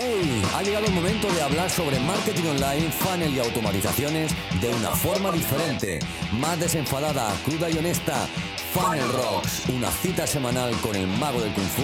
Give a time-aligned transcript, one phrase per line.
[0.00, 0.42] ¡Hey!
[0.54, 5.32] Ha llegado el momento de hablar sobre marketing online, funnel y automatizaciones de una forma
[5.32, 5.98] diferente,
[6.38, 8.28] más desenfadada, cruda y honesta.
[8.72, 11.82] Funnel Rocks, una cita semanal con el mago del Kung Fu,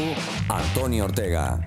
[0.49, 1.65] Antonio Ortega.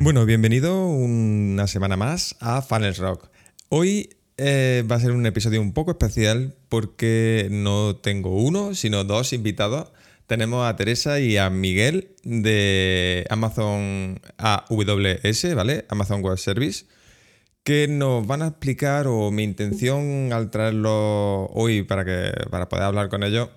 [0.00, 3.30] Bueno, bienvenido una semana más a Funnel Rock.
[3.68, 9.04] Hoy eh, va a ser un episodio un poco especial porque no tengo uno, sino
[9.04, 9.92] dos invitados.
[10.26, 15.84] Tenemos a Teresa y a Miguel de Amazon AWS, ¿vale?
[15.88, 16.86] Amazon Web Service,
[17.62, 22.84] que nos van a explicar, o mi intención al traerlo hoy para, que, para poder
[22.86, 23.50] hablar con ellos,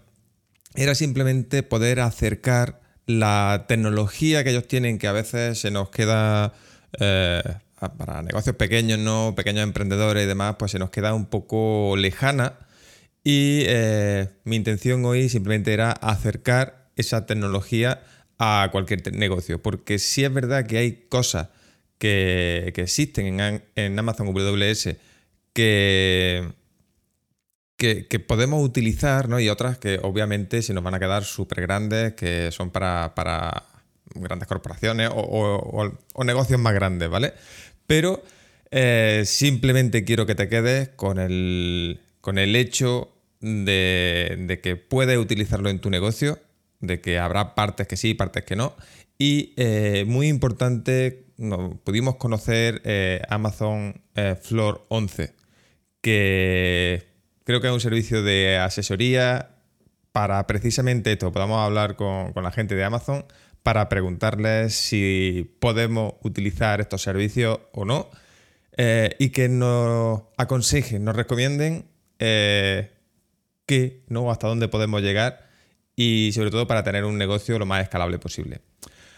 [0.75, 6.53] era simplemente poder acercar la tecnología que ellos tienen, que a veces se nos queda
[6.99, 7.41] eh,
[7.97, 9.33] para negocios pequeños, ¿no?
[9.35, 12.53] Pequeños emprendedores y demás, pues se nos queda un poco lejana.
[13.23, 18.03] Y eh, mi intención hoy simplemente era acercar esa tecnología
[18.37, 19.61] a cualquier negocio.
[19.61, 21.49] Porque sí es verdad que hay cosas
[21.97, 24.95] que, existen en, Amazon WS
[25.53, 26.47] que,
[27.77, 29.39] que, podemos utilizar, ¿no?
[29.39, 33.13] Y otras que obviamente se nos van a quedar súper grandes, que son para,
[34.15, 37.33] grandes corporaciones o, o, negocios más grandes, ¿vale?
[37.89, 38.21] pero
[38.69, 45.69] eh, simplemente quiero que te quedes con el, con el hecho de, que puedes utilizarlo
[45.69, 46.39] en tu negocio,
[46.79, 48.75] de que habrá partes que sí, partes que no.
[49.17, 51.25] Y eh, muy importante,
[51.83, 54.01] pudimos conocer eh, Amazon
[54.41, 55.33] Floor 11,
[56.01, 57.07] que
[57.43, 59.55] creo que es un servicio de asesoría
[60.11, 63.25] para precisamente esto, podamos hablar con, con la gente de Amazon
[63.63, 68.09] para preguntarles si podemos utilizar estos servicios o no
[68.77, 71.85] eh, y que nos aconsejen, nos recomienden
[72.19, 72.91] eh,
[73.69, 74.31] qué, ¿no?
[74.31, 75.47] hasta dónde podemos llegar
[75.95, 78.61] y sobre todo para tener un negocio lo más escalable posible.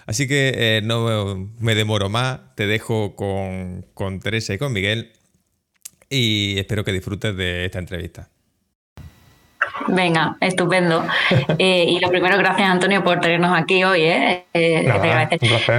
[0.06, 5.14] Así que eh, no me demoro más, te dejo con, con Teresa y con Miguel
[6.10, 8.28] y espero que disfrutes de esta entrevista.
[9.88, 11.06] Venga, estupendo.
[11.58, 14.02] Eh, y lo primero, gracias Antonio por tenernos aquí hoy.
[14.02, 14.46] ¿eh?
[14.54, 14.92] eh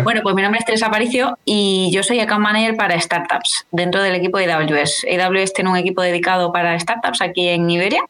[0.05, 4.03] bueno, pues mi nombre es Teresa Aparicio y yo soy account manager para startups dentro
[4.03, 5.07] del equipo de AWS.
[5.11, 8.03] AWS tiene un equipo dedicado para startups aquí en Iberia.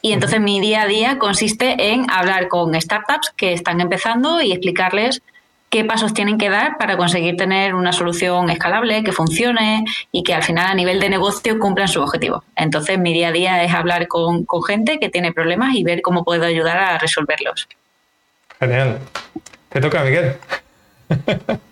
[0.00, 4.52] Y entonces mi día a día consiste en hablar con startups que están empezando y
[4.52, 5.22] explicarles
[5.70, 10.34] qué pasos tienen que dar para conseguir tener una solución escalable, que funcione y que
[10.34, 12.44] al final a nivel de negocio cumplan su objetivo.
[12.56, 16.24] Entonces mi día a día es hablar con, gente que tiene problemas y ver cómo
[16.24, 17.68] puedo ayudar a resolverlos.
[18.58, 18.98] Genial.
[19.68, 20.36] Te toca, Miguel.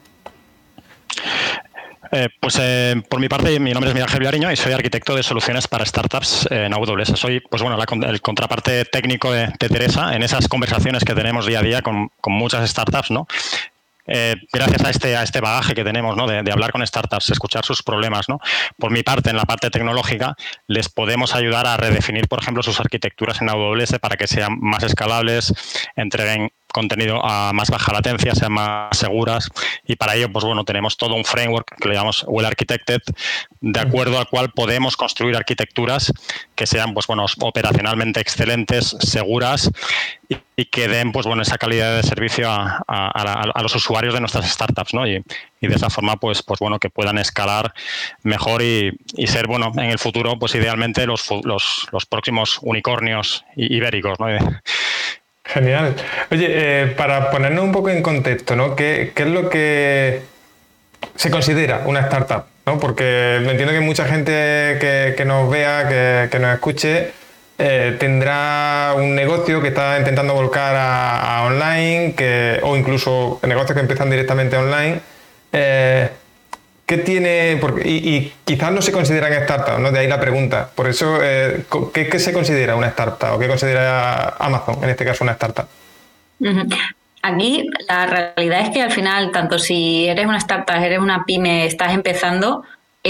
[2.12, 5.22] Eh, pues eh, por mi parte, mi nombre es Miguel Gerviariño y soy arquitecto de
[5.22, 7.18] soluciones para startups en AWS.
[7.18, 11.62] Soy, pues bueno, el contraparte técnico de, Teresa en esas conversaciones que tenemos día a
[11.62, 13.26] día con, con muchas startups, ¿no?
[14.06, 16.26] Eh, gracias a este, a este bagaje que tenemos ¿no?
[16.26, 18.38] de, hablar con startups, escuchar sus problemas, ¿no?
[18.78, 20.36] por mi parte, en la parte tecnológica,
[20.68, 24.82] les podemos ayudar a redefinir, por ejemplo, sus arquitecturas en AWS para que sean más
[24.84, 25.52] escalables,
[25.96, 29.48] entreguen contenido a más baja latencia, sean más seguras
[29.86, 33.00] y para ello pues bueno tenemos todo un framework que le llamamos well architected
[33.62, 36.12] de acuerdo al cual podemos construir arquitecturas
[36.54, 39.70] que sean pues bueno operacionalmente excelentes, seguras
[40.28, 44.92] y, que den pues bueno esa calidad de servicio a, los usuarios de nuestras startups,
[44.94, 45.06] ¿no?
[45.06, 45.22] Y,
[45.60, 47.74] de esa forma pues pues bueno que puedan escalar
[48.22, 48.92] mejor y,
[49.26, 54.28] ser bueno en el futuro pues idealmente los, los, los próximos unicornios ibéricos, ¿no?
[55.48, 55.94] Genial.
[56.30, 58.74] Oye, eh, para ponernos un poco en contexto, ¿no?
[58.74, 60.22] ¿Qué, es lo que
[61.14, 62.44] se considera una startup?
[62.66, 62.80] ¿no?
[62.80, 64.32] Porque entiendo que mucha gente
[64.80, 67.12] que, nos vea, que, nos escuche,
[67.58, 73.80] eh, tendrá un negocio que está intentando volcar a, online, que, o incluso negocios que
[73.80, 75.00] empiezan directamente online.
[75.52, 76.08] Eh,
[76.86, 77.60] ¿Qué tiene?
[77.84, 79.90] y, quizás no se consideran startups, ¿no?
[79.90, 80.70] De ahí la pregunta.
[80.72, 85.24] Por eso, eh, ¿qué, se considera una startup o qué considera Amazon, en este caso,
[85.24, 85.66] una startup?
[87.22, 91.66] Aquí la realidad es que al final, tanto si eres una startup, eres una pyme,
[91.66, 92.62] estás empezando,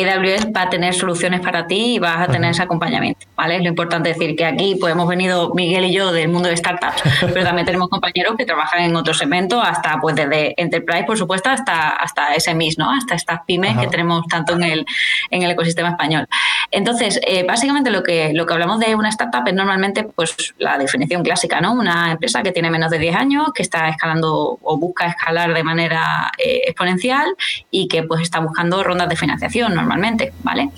[0.05, 3.57] AWS va a tener soluciones para ti y vas a tener ese acompañamiento, ¿vale?
[3.57, 6.57] Es lo importante decir que aquí pues, hemos venido Miguel y yo del mundo de
[6.57, 7.03] startups,
[7.33, 11.51] pero también tenemos compañeros que trabajan en otros segmentos, hasta pues desde Enterprise, por supuesto,
[11.51, 12.91] hasta, hasta SMEs, ¿no?
[12.91, 14.87] Hasta estas pymes que tenemos tanto en el,
[15.31, 16.27] en el ecosistema español.
[16.71, 20.79] Entonces, eh, básicamente lo que, lo que hablamos de una startup es normalmente pues la
[20.79, 21.73] definición clásica, ¿no?
[21.73, 25.63] Una empresa que tiene menos de 10 años, que está escalando o busca escalar de
[25.63, 27.35] manera eh, exponencial
[27.71, 30.71] y que pues está buscando rondas de financiación, normalmente, ¿vale?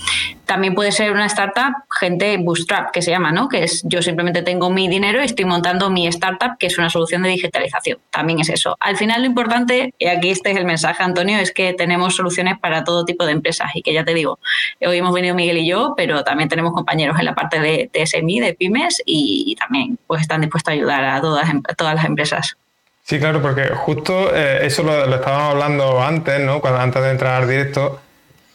[0.45, 3.49] También puede ser una startup, gente bootstrap, que se llama, ¿no?
[3.49, 6.91] Que es yo simplemente tengo mi dinero y estoy montando mi startup, que es una
[6.91, 7.99] solución de digitalización.
[8.11, 8.77] También es eso.
[8.81, 12.59] Al final lo importante, y aquí este es el mensaje, Antonio, es que tenemos soluciones
[12.59, 14.39] para todo tipo de empresas y que ya te digo,
[14.81, 18.41] hoy hemos venido Miguel y yo, pero también tenemos compañeros en la parte de, SMI,
[18.41, 22.57] de pymes, y, también pues están dispuestos a ayudar a todas, a todas las empresas.
[23.09, 26.61] Sí, claro, porque justo eh, eso lo, estábamos hablando antes, ¿no?
[26.63, 28.03] Antes de entrar al directo,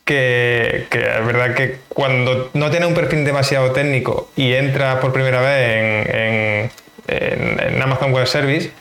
[0.05, 5.41] que, es verdad que cuando no tienes un perfil demasiado técnico y entras por primera
[5.41, 6.71] vez en,
[7.07, 8.71] en, Amazon Web Service,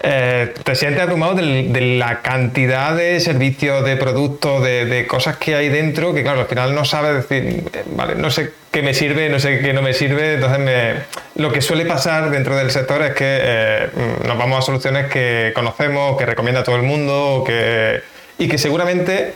[0.00, 5.68] eh, te sientes abrumado de, la cantidad de servicios, de productos, de, cosas que hay
[5.68, 7.64] dentro, que claro, al final no sabes decir,
[7.96, 11.02] vale, no sé qué me sirve, no sé qué no me sirve, entonces
[11.36, 13.88] lo que suele pasar dentro del sector es que eh,
[14.26, 18.00] nos vamos a soluciones que conocemos, que recomienda todo el mundo, que,
[18.38, 19.34] y que seguramente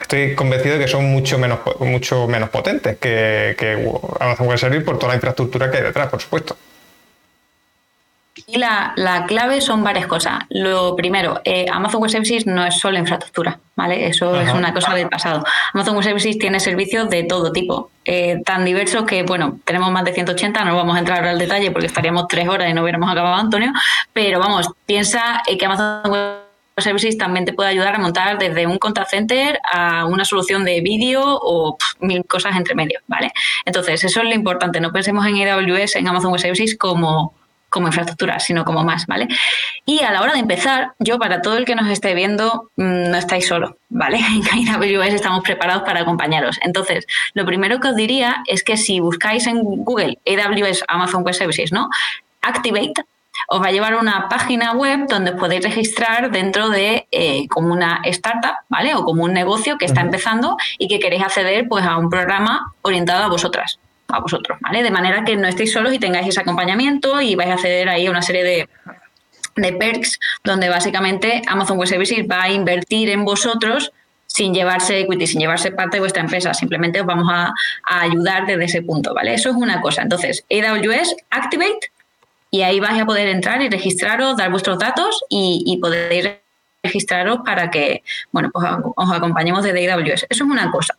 [0.00, 3.88] estoy convencido de que son mucho menos, mucho menos potentes que,
[4.18, 6.56] Amazon Web Service por toda la infraestructura que hay detrás, por supuesto.
[8.46, 8.94] Y la,
[9.28, 10.44] clave son varias cosas.
[10.48, 14.06] Lo primero, eh, Amazon Web Services no es solo infraestructura, ¿vale?
[14.06, 15.44] Eso es una cosa del pasado.
[15.74, 20.04] Amazon Web Services tiene servicios de todo tipo, eh, tan diversos que, bueno, tenemos más
[20.04, 23.10] de 180, no vamos a entrar al detalle porque estaríamos tres horas y no hubiéramos
[23.10, 23.72] acabado, Antonio,
[24.12, 26.49] pero vamos, piensa que Amazon Web
[26.84, 30.80] Services también te puede ayudar a montar desde un contact center a una solución de
[30.80, 33.32] vídeo o mil cosas entre medio, ¿vale?
[33.64, 34.80] Entonces, eso es lo importante.
[34.80, 37.34] No pensemos en AWS, en Amazon Web Services como
[37.70, 39.28] como infraestructura, sino como más, ¿vale?
[39.86, 43.10] Y a la hora de empezar, yo para todo el que nos esté viendo, mm,
[43.10, 44.18] no estáis solo, ¿vale?
[44.52, 46.58] En AWS estamos preparados para acompañaros.
[46.62, 51.34] Entonces, lo primero que os diría es que si buscáis en Google AWS Amazon Web
[51.34, 51.88] Services, ¿no?
[52.42, 53.04] Activate,
[53.48, 57.46] os va a llevar a una página web donde os podéis registrar dentro de eh,
[57.48, 58.94] como una startup, ¿vale?
[58.94, 62.72] O como un negocio que está empezando y que queréis acceder pues a un programa
[62.82, 63.78] orientado a vosotras,
[64.08, 64.82] a vosotros, ¿vale?
[64.82, 68.06] De manera que no estéis solos y tengáis ese acompañamiento y vais a acceder ahí
[68.06, 68.68] a una serie de,
[69.56, 73.92] de perks donde básicamente Amazon Web Services va a invertir en vosotros
[74.26, 76.54] sin llevarse equity, sin llevarse parte de vuestra empresa.
[76.54, 77.52] Simplemente os vamos a,
[77.84, 79.34] a ayudar desde ese punto, ¿vale?
[79.34, 80.02] Eso es una cosa.
[80.02, 81.90] Entonces, AWS Activate
[82.50, 86.30] y ahí vais a poder entrar y registraros, dar vuestros datos y, y podéis
[86.82, 88.02] registraros para que,
[88.32, 88.66] bueno, pues
[88.96, 90.26] os acompañemos desde AWS.
[90.28, 90.96] Eso es una cosa.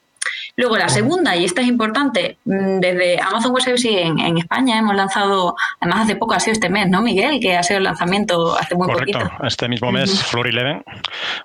[0.55, 4.95] Luego la segunda, y esta es importante, mm, desde Amazon Web Services en, España hemos
[4.95, 7.39] lanzado, además hace poco ha sido este mes, ¿no, Miguel?
[7.39, 9.19] Que ha sido el lanzamiento hace muy Correcto.
[9.19, 9.45] poquito.
[9.45, 10.83] este mismo mes, Floor 11,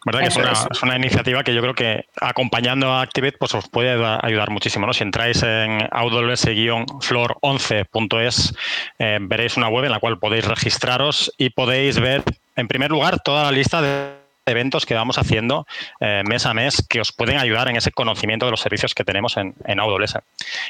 [0.05, 0.21] ¿verdad?
[0.21, 0.37] que es
[0.83, 3.91] una, iniciativa que yo creo que acompañando a Activate pues os puede
[4.23, 4.93] ayudar muchísimo, ¿no?
[4.93, 8.55] Si entráis en aws-floor11.es
[8.99, 12.25] eh, veréis una web en la cual podéis registraros y podéis ver,
[12.57, 14.16] en primer lugar, toda la lista de
[14.47, 15.67] eventos que vamos haciendo
[16.01, 19.05] eh, mes a mes que os pueden ayudar en ese conocimiento de los servicios que
[19.05, 20.19] tenemos en, en AWS.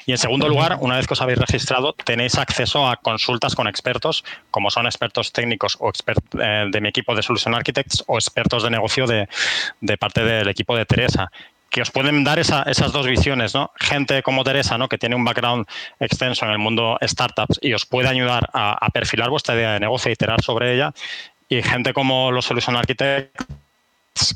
[0.06, 3.68] Y en segundo lugar, una vez que os habéis registrado, tenéis acceso a consultas con
[3.68, 5.92] expertos, como son expertos técnicos o
[6.40, 9.28] eh, de mi equipo de Solution Architects o expertos de negocio de,
[9.98, 11.30] parte del equipo de Teresa
[11.68, 13.70] que os pueden dar esas dos visiones, ¿no?
[13.74, 14.78] Gente como Teresa.
[14.88, 15.66] Que tiene un background
[15.98, 19.80] extenso en el mundo startups y os puede ayudar a, a perfilar vuestra idea de
[19.80, 20.94] negocio y iterar sobre ella.
[21.48, 23.44] Y gente como los Solution Architects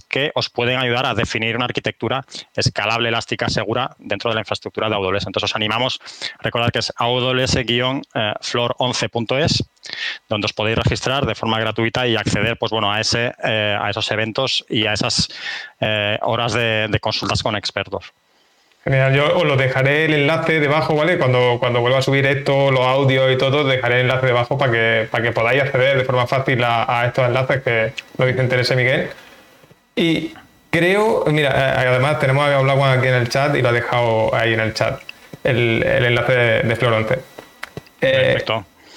[0.09, 2.25] que os pueden ayudar a definir una arquitectura
[2.55, 5.27] escalable, elástica, segura dentro de la infraestructura de AWS.
[5.27, 6.01] Entonces os animamos
[6.39, 9.65] a recordar que es aws-floor11.es,
[10.29, 13.91] donde os podéis registrar de forma gratuita y acceder pues, bueno, a, ese, eh, a
[13.91, 15.29] esos eventos y a esas
[15.81, 18.13] eh, horas de, consultas con expertos.
[18.85, 21.19] Genial, yo os lo dejaré el enlace debajo, ¿vale?
[21.19, 24.73] Cuando, cuando vuelva a subir esto, los audios y todo, dejaré el enlace debajo para
[24.73, 28.75] que, para que podáis acceder de forma fácil a, estos enlaces que lo dice Teresa
[28.75, 29.11] Miguel.
[29.95, 30.33] Y
[30.71, 34.35] creo, mira, eh, además tenemos a hablado aquí en el chat y lo ha dejado
[34.35, 35.01] ahí en el chat,
[35.45, 37.19] el, enlace de, de Floronce.
[38.01, 38.43] Eh,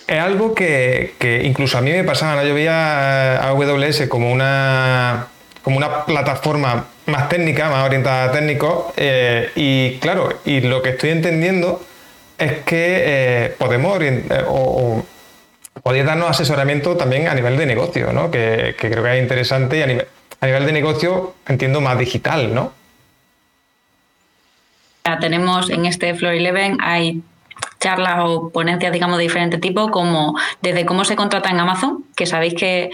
[0.07, 5.27] es algo que, incluso a mí me pasaba, yo veía AWS como una,
[5.63, 10.89] como una plataforma más técnica, más orientada a técnicos, eh, y claro, y lo que
[10.89, 11.81] estoy entendiendo
[12.37, 15.05] es que podemos orientar, o,
[15.81, 18.29] podéis darnos asesoramiento también a nivel de negocio, ¿no?
[18.29, 20.07] que, que creo que es interesante y a nivel,
[20.43, 22.73] a nivel de negocio, entiendo más digital, ¿no?
[25.21, 27.21] Tenemos en este Floor 11 hay
[27.79, 32.25] charlas o ponencias, digamos, de diferente tipo, como desde cómo se contrata en Amazon, que
[32.25, 32.91] sabéis que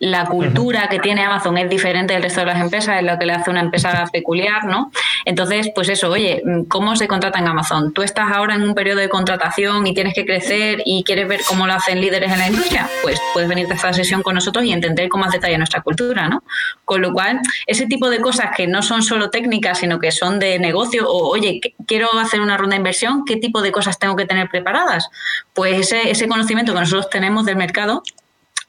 [0.00, 3.26] la cultura que tiene Amazon es diferente del resto de las empresas, es lo que
[3.26, 4.90] le hace una empresa peculiar, ¿no?
[5.26, 7.92] Entonces, pues eso, oye, ¿cómo se contrata en Amazon?
[7.92, 11.40] Tú estás ahora en un periodo de contratación y tienes que crecer y quieres ver
[11.46, 14.64] cómo lo hacen líderes en la industria, pues puedes venir a esta sesión con nosotros
[14.64, 16.42] y entender con más detalle nuestra cultura, ¿no?
[16.86, 20.38] Con lo cual, ese tipo de cosas que no son solo técnicas, sino que son
[20.38, 24.16] de negocio o, oye, quiero hacer una ronda de inversión, ¿qué tipo de cosas tengo
[24.16, 25.10] que tener preparadas?
[25.52, 28.02] Pues ese, ese conocimiento que nosotros tenemos del mercado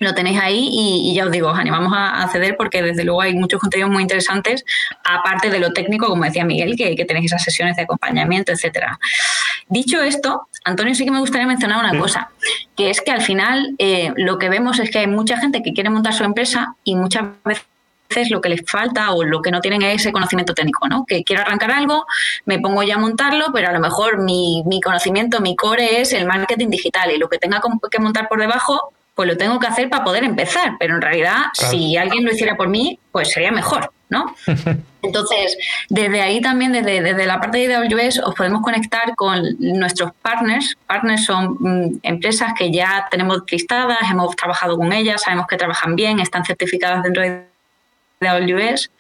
[0.01, 3.35] lo tenéis ahí y, ya os digo, os animamos a, acceder porque desde luego hay
[3.35, 4.65] muchos contenidos muy interesantes,
[5.03, 8.99] aparte de lo técnico, como decía Miguel, que, tenéis esas sesiones de acompañamiento, etcétera.
[9.67, 12.31] Dicho esto, Antonio, sí que me gustaría mencionar una cosa,
[12.75, 15.73] que es que al final eh, lo que vemos es que hay mucha gente que
[15.73, 19.61] quiere montar su empresa y muchas veces lo que les falta o lo que no
[19.61, 21.05] tienen es ese conocimiento técnico, ¿no?
[21.05, 22.05] Que quiero arrancar algo,
[22.45, 26.13] me pongo ya a montarlo, pero a lo mejor mi, mi conocimiento, mi core es
[26.13, 29.67] el marketing digital y lo que tenga que montar por debajo pues lo tengo que
[29.67, 33.51] hacer para poder empezar, pero en realidad si alguien lo hiciera por mí, pues sería
[33.51, 34.35] mejor, ¿no?
[35.03, 35.57] Entonces,
[35.89, 40.77] desde ahí también, desde, desde la parte de AWS, os podemos conectar con nuestros partners.
[40.85, 45.95] Partners son mm, empresas que ya tenemos listadas, hemos trabajado con ellas, sabemos que trabajan
[45.95, 47.50] bien, están certificadas dentro de
[48.27, 48.91] AWS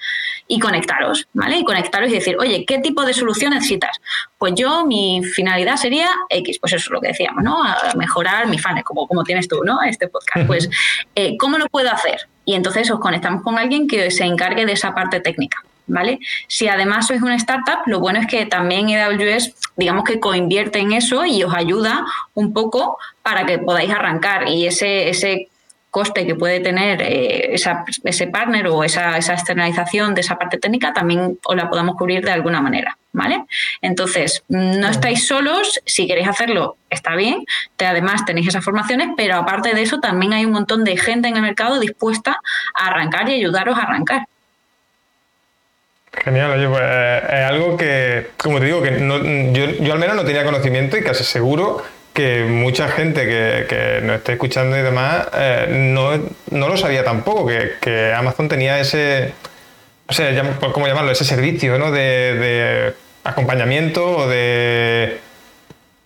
[0.47, 1.59] y conectaros, ¿vale?
[1.59, 4.01] Y conectaros y decir, oye, ¿qué tipo de solución necesitas?
[4.37, 7.63] Pues yo, mi finalidad sería X, pues eso es lo que decíamos, ¿no?
[7.95, 9.81] mejorar mi funnel, como, como tienes tú, ¿no?
[9.81, 10.45] Este podcast.
[10.47, 10.69] Pues,
[11.15, 12.27] eh, ¿cómo lo puedo hacer?
[12.45, 15.59] Y entonces os conectamos con alguien que se encargue de esa parte técnica.
[15.87, 16.19] ¿Vale?
[16.47, 20.93] Si además sois una startup, lo bueno es que también AWS, digamos que coinvierte en
[20.93, 25.49] eso y os ayuda un poco para que podáis arrancar y ese, ese
[25.91, 31.37] coste que puede tener eh, ese partner o esa, externalización de esa parte técnica también
[31.43, 33.43] os la podamos cubrir de alguna manera, ¿vale?
[33.81, 37.45] Entonces, no estáis solos, si queréis hacerlo está bien,
[37.75, 41.27] te, además tenéis esas formaciones, pero aparte de eso también hay un montón de gente
[41.27, 42.39] en el mercado dispuesta
[42.73, 44.25] a arrancar y ayudaros a arrancar.
[46.13, 48.99] Genial, oye, pues eh, es algo que, como te digo, que
[49.53, 54.01] yo, yo al menos no tenía conocimiento y casi seguro que mucha gente que, que
[54.03, 59.33] nos esté escuchando y demás eh, no, lo sabía tampoco, que, Amazon tenía ese,
[60.07, 60.41] no sé,
[60.73, 61.11] ¿cómo llamarlo?
[61.11, 61.91] Ese servicio ¿no?
[61.91, 65.19] de, acompañamiento o de,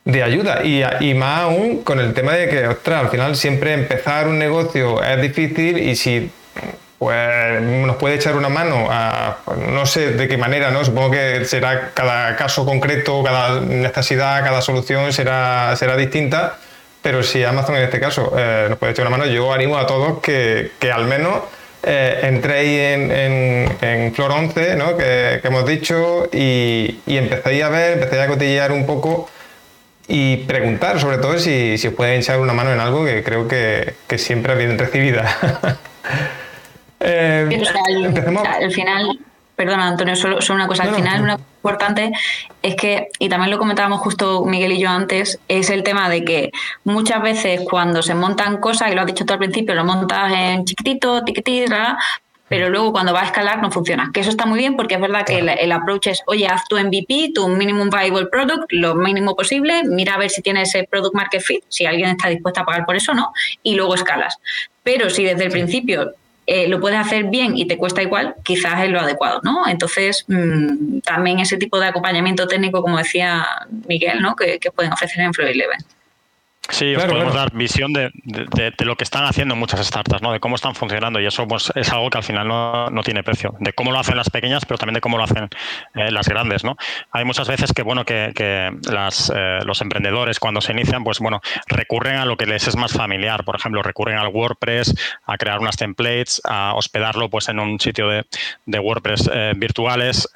[0.04, 0.64] de ayuda.
[0.64, 4.38] Y, y, más aún con el tema de que, ostras, al final siempre empezar un
[4.38, 6.30] negocio es difícil y si
[6.98, 10.86] pues nos puede echar una mano a, pues, no sé de qué manera, ¿no?
[10.86, 16.58] Supongo que será cada caso concreto, cada necesidad, cada solución será, será distinta,
[17.02, 19.86] pero si Amazon en este caso eh, nos puede echar una mano, yo animo a
[19.86, 21.42] todos que, al menos
[21.84, 24.98] eh, entréis en, en, Flor 11, ¿no?
[24.98, 29.30] que, hemos dicho, y, y, empecéis a ver, empecéis a cotillear un poco
[30.08, 33.48] y preguntar, sobre todo, si, si os pueden echar una mano en algo que creo
[33.48, 35.80] que, que siempre es bien recibida.
[37.00, 37.62] Eh,
[38.62, 39.20] al, final,
[39.56, 42.12] perdona Antonio, solo, una cosa, al final una importante
[42.62, 46.24] es que, y también lo comentábamos justo Miguel y yo antes, es el tema de
[46.24, 46.52] que
[46.84, 50.32] muchas veces cuando se montan cosas, y lo has dicho tú al principio, lo montas
[50.32, 51.76] en chiquitito, tiquitito,
[52.48, 54.12] pero luego cuando va a escalar no funciona.
[54.14, 56.78] Que eso está muy bien porque es verdad que el, approach es, oye, haz tu
[56.78, 61.16] MVP, tu minimum viable product, lo mínimo posible, mira a ver si tienes ese product
[61.16, 63.34] market fit, si alguien está dispuesto a pagar por eso o no,
[63.64, 64.38] y luego escalas.
[64.84, 66.14] Pero si desde el principio
[66.48, 69.68] eh, lo puedes hacer bien y te cuesta igual, quizás es lo adecuado, ¿no?
[69.68, 73.46] Entonces, mm, también ese tipo de acompañamiento técnico, como decía
[73.88, 74.36] Miguel, ¿no?
[74.36, 75.80] Que, pueden ofrecer en Flow Eleven.
[76.70, 78.12] Sí, os podemos dar visión de,
[78.80, 80.32] lo que están haciendo muchas startups, ¿no?
[80.32, 83.56] de cómo están funcionando y eso pues, es algo que al final no, tiene precio,
[83.60, 85.50] de cómo lo hacen las pequeñas, pero también de cómo lo hacen
[85.94, 86.64] eh, las grandes.
[86.64, 86.76] ¿no?
[87.12, 92.18] Hay muchas veces que, bueno, que, eh, los emprendedores cuando se inician, pues bueno, recurren
[92.18, 94.96] a lo que les es más familiar, por ejemplo, recurren al WordPress,
[95.26, 100.28] a crear unas templates, a hospedarlo pues en un sitio de, WordPress eh, virtuales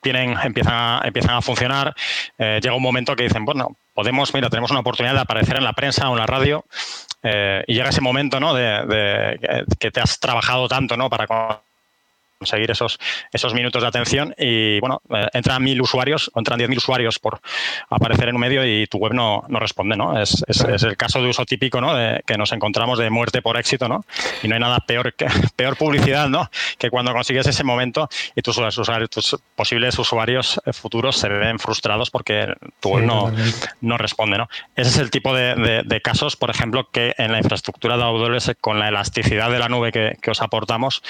[0.00, 1.94] tienen, empiezan, a, empiezan a funcionar,
[2.38, 5.74] llega un momento que dicen, bueno, podemos, mira, tenemos una oportunidad de aparecer en la
[5.74, 6.64] prensa o en la radio
[7.22, 8.54] eh, y llega ese momento, ¿no?
[8.54, 9.38] De,
[9.78, 11.10] que te has trabajado tanto, ¿no?
[11.10, 11.26] Para
[12.40, 12.98] conseguir esos,
[13.32, 17.18] esos minutos de atención y bueno, eh, entran mil usuarios o entran diez mil usuarios
[17.18, 17.38] por
[17.90, 20.18] aparecer en un medio y tu web no, no responde, ¿no?
[20.18, 21.94] Es, es, el caso de uso típico, ¿no?
[21.94, 24.06] De, que nos encontramos de muerte por éxito, ¿no?
[24.42, 26.50] Y no hay nada peor que peor publicidad, ¿no?
[26.78, 31.58] Que cuando consigues ese momento y tus usuarios, tus posibles usuarios eh, futuros se ven
[31.58, 33.30] frustrados porque tu web no,
[33.82, 34.48] no responde, ¿no?
[34.76, 38.52] Ese es el tipo de, de, casos, por ejemplo, que en la infraestructura de AWS
[38.62, 41.02] con la elasticidad de la nube que, que os aportamos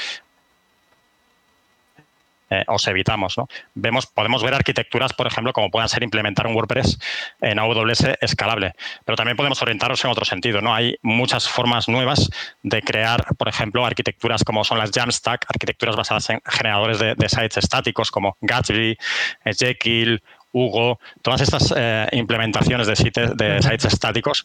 [2.52, 3.38] eh, os evitamos.
[3.38, 3.46] ¿no?
[3.74, 6.98] Vemos, podemos ver arquitecturas, por ejemplo, como puedan ser implementar un WordPress
[7.40, 8.72] en AWS escalable,
[9.04, 10.60] pero también podemos orientarnos en otro sentido.
[10.60, 10.74] ¿no?
[10.74, 12.28] Hay muchas formas nuevas
[12.64, 17.58] de crear, por ejemplo, arquitecturas como son las Jamstack, arquitecturas basadas en generadores de, sites
[17.58, 18.98] estáticos como Gatsby,
[19.44, 20.20] eh, Jekyll,
[20.52, 24.44] Hugo, todas estas eh, implementaciones de, sites, de sites estáticos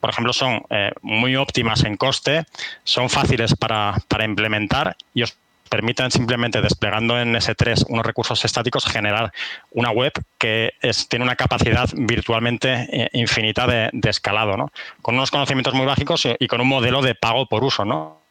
[0.00, 0.62] por ejemplo, son
[1.00, 2.44] muy óptimas en coste,
[2.82, 5.34] son fáciles para, para implementar y os
[5.68, 9.32] permitan simplemente desplegando en S3 unos recursos estáticos generar
[9.70, 10.72] una web que
[11.08, 14.70] tiene una capacidad virtualmente eh, infinita de, escalado, ¿no?
[15.02, 17.84] con unos conocimientos muy básicos y, con un modelo de pago por uso.
[17.84, 18.23] ¿no?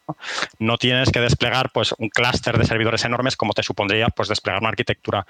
[0.59, 4.61] No tienes que desplegar pues, un clúster de servidores enormes como te supondría pues, desplegar
[4.61, 5.25] una arquitectura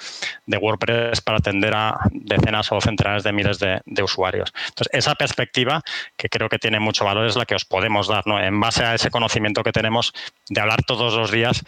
[0.46, 4.52] de WordPress para atender a decenas o centenares de miles de, usuarios.
[4.68, 5.82] Entonces, esa perspectiva
[6.18, 8.38] que creo que tiene mucho valor es la que os podemos dar, ¿no?
[8.40, 10.14] en base a ese conocimiento que tenemos
[10.50, 11.64] de hablar todos los días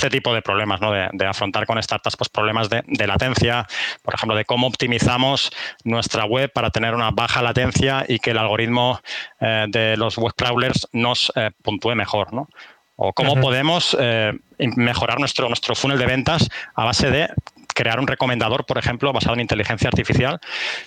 [0.00, 0.92] este tipo de problemas, ¿no?
[0.92, 3.66] de, afrontar con startups pues, problemas de, latencia,
[4.02, 5.50] por ejemplo, de cómo optimizamos
[5.84, 8.98] nuestra web para tener una baja latencia y que el algoritmo
[9.40, 12.32] eh, de los web crawlers nos eh, puntúe mejor.
[12.32, 12.48] ¿no?
[12.96, 17.28] O cómo podemos eh, mejorar nuestro, nuestro funnel de ventas a base de
[17.74, 20.40] crear un recomendador, por ejemplo, basado en inteligencia artificial,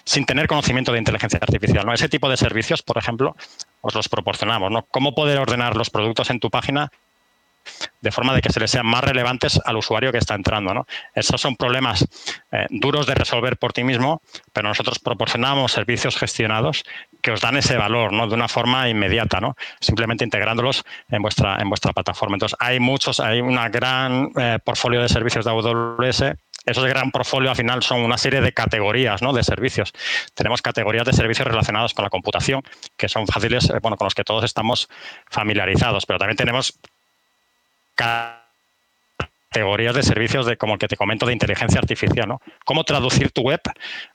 [0.06, 1.86] sin tener conocimiento de inteligencia artificial.
[1.86, 1.94] ¿no?
[1.94, 3.36] Ese tipo de servicios, por ejemplo,
[3.82, 4.72] os los proporcionamos.
[4.72, 4.84] ¿no?
[4.90, 6.92] ¿Cómo poder ordenar los productos en tu página
[8.02, 10.74] de forma de que se les sean más relevantes al usuario que está entrando.
[10.74, 10.86] ¿no?
[11.16, 12.06] Esos son problemas
[12.52, 16.84] eh, duros de resolver por ti mismo, pero nosotros proporcionamos servicios gestionados
[17.22, 18.28] que os dan ese valor ¿no?
[18.28, 19.56] de una forma inmediata, ¿no?
[19.80, 22.36] simplemente integrándolos en vuestra, en vuestra plataforma.
[22.36, 26.24] Entonces, hay muchos, hay una gran eh, portfolio de servicios de AWS
[26.66, 29.34] esos gran portfolio al final son una serie de categorías ¿no?
[29.34, 29.92] de servicios.
[30.34, 32.62] Tenemos categorías de servicios relacionados con la computación,
[32.96, 34.88] que son fáciles, eh, bueno, con los que todos estamos
[35.30, 36.80] familiarizados, pero también tenemos
[37.96, 42.42] categorías de servicios de como el que te comento de inteligencia artificial, ¿no?
[42.66, 43.62] Cómo traducir tu web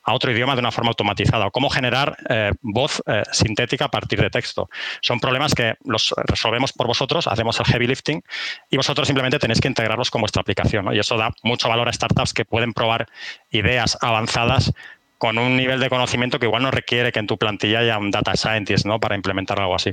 [0.02, 3.88] a otro idioma de una forma automatizada o cómo generar eh, voz eh, sintética a
[3.88, 4.68] partir de texto.
[5.00, 8.22] Son problemas que los resolvemos por vosotros, hacemos el heavy lifting
[8.68, 11.92] y vosotros simplemente tenéis que integrarlos con vuestra aplicación, Y eso da mucho valor a
[11.92, 13.06] startups que pueden probar
[13.50, 14.72] ideas avanzadas
[15.18, 18.10] con un nivel de conocimiento que igual no requiere que en tu plantilla haya un
[18.10, 19.00] data scientist, ¿no?
[19.00, 19.92] Para implementar algo así.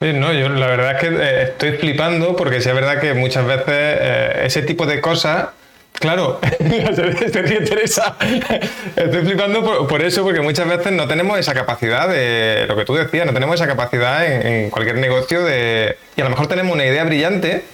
[0.00, 3.44] No, yo la verdad es que eh, estoy flipando porque sí es verdad que muchas
[3.44, 5.48] veces eh, ese tipo de cosas,
[5.94, 8.14] claro, te interesa.
[8.96, 12.94] Estoy flipando por, eso porque muchas veces no tenemos esa capacidad de lo que tú
[12.94, 16.86] decías, no tenemos esa capacidad en, cualquier negocio de y a lo mejor tenemos una
[16.86, 17.64] idea brillante,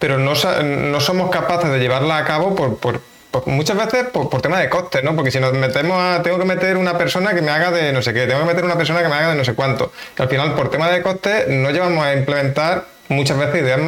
[0.00, 4.30] pero no, no somos capaces de llevarla a cabo por, por pues muchas veces por,
[4.30, 5.14] por, tema de costes, ¿no?
[5.14, 6.22] Porque si nos metemos a.
[6.22, 8.64] Tengo que meter una persona que me haga de no sé qué, tengo que meter
[8.64, 9.92] una persona que me haga de no sé cuánto.
[10.16, 13.80] Al final, por tema de costes, no llevamos a implementar muchas veces ideas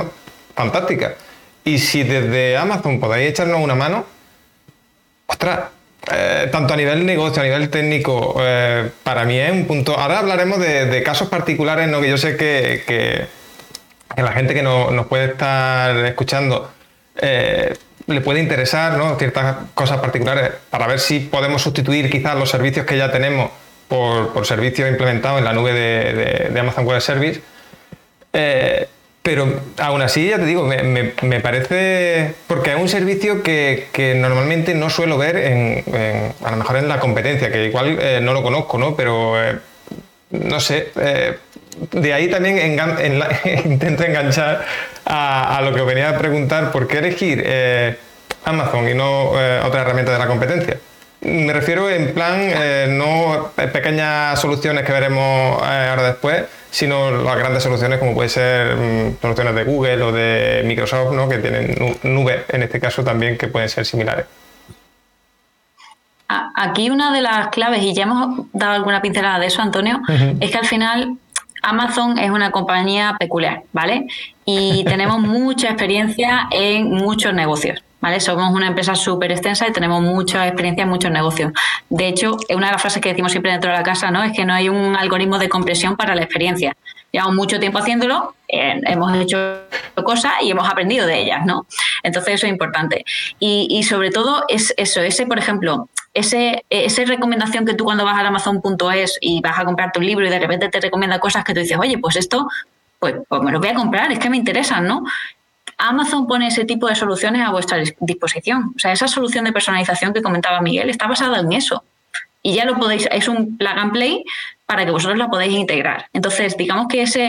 [0.54, 1.12] fantásticas.
[1.64, 4.04] Y si desde Amazon podéis echarnos una mano,
[5.26, 5.60] ostras,
[6.12, 9.98] eh, tanto a nivel negocio, a nivel técnico, eh, para mí es un punto.
[9.98, 12.00] Ahora hablaremos de, casos particulares, ¿no?
[12.00, 13.26] Que yo sé que, que,
[14.20, 16.70] la gente que nos puede estar escuchando.
[17.16, 17.74] Eh,
[18.14, 19.16] le puede interesar ¿no?
[19.16, 23.50] ciertas cosas particulares para ver si podemos sustituir quizás los servicios que ya tenemos
[23.88, 27.40] por, servicios implementados en la nube de, Amazon Web Service.
[28.32, 28.86] Eh,
[29.22, 32.34] pero aún así, ya te digo, me, parece.
[32.46, 35.84] Porque es un servicio que, normalmente no suelo ver en,
[36.42, 38.96] a lo mejor en la competencia, que igual eh, no lo conozco, ¿no?
[38.96, 39.58] Pero eh,
[40.30, 40.88] no sé.
[41.92, 42.78] De ahí también
[43.64, 44.64] intento enganchar
[45.04, 47.96] a, lo que venía a preguntar, ¿por qué elegir eh,
[48.44, 50.78] Amazon y no eh, otra herramienta de la competencia?
[51.22, 57.62] Me refiero en plan, eh, no pequeñas soluciones que veremos ahora después, sino las grandes
[57.62, 61.28] soluciones como pueden ser mm, soluciones de Google o de Microsoft, ¿no?
[61.28, 64.26] que tienen nube en este caso también que pueden ser similares.
[66.54, 70.00] Aquí una de las claves, y ya hemos dado alguna pincelada de eso, Antonio,
[70.38, 71.16] es que al final
[71.62, 74.06] Amazon es una compañía peculiar, ¿vale?
[74.44, 77.82] Y tenemos mucha experiencia en muchos negocios.
[78.02, 78.18] ¿Vale?
[78.18, 81.52] Somos una empresa súper extensa y tenemos mucha experiencia en muchos negocios.
[81.90, 84.22] De hecho, una de las frases que decimos siempre dentro de la casa ¿no?
[84.22, 86.74] es que no hay un algoritmo de compresión para la experiencia.
[87.12, 89.64] Llevamos mucho tiempo haciéndolo, eh, hemos hecho
[90.02, 91.66] cosas y hemos aprendido de ellas, ¿no?
[92.02, 93.04] Entonces eso es importante.
[93.38, 98.04] Y, y sobre todo es eso, ese, por ejemplo, ese, esa recomendación que tú cuando
[98.04, 101.44] vas a Amazon.es y vas a comprar tu libro y de repente te recomienda cosas
[101.44, 102.48] que tú dices, oye, pues esto,
[102.98, 105.04] pues, pues, me lo voy a comprar, es que me interesan, ¿no?
[105.78, 108.74] Amazon pone ese tipo de soluciones a vuestra disposición.
[108.76, 111.82] O sea, esa solución de personalización que comentaba Miguel está basada en eso.
[112.42, 114.24] Y ya lo podéis, es un plug and play
[114.66, 116.06] para que vosotros la podáis integrar.
[116.12, 117.20] Entonces, digamos que esa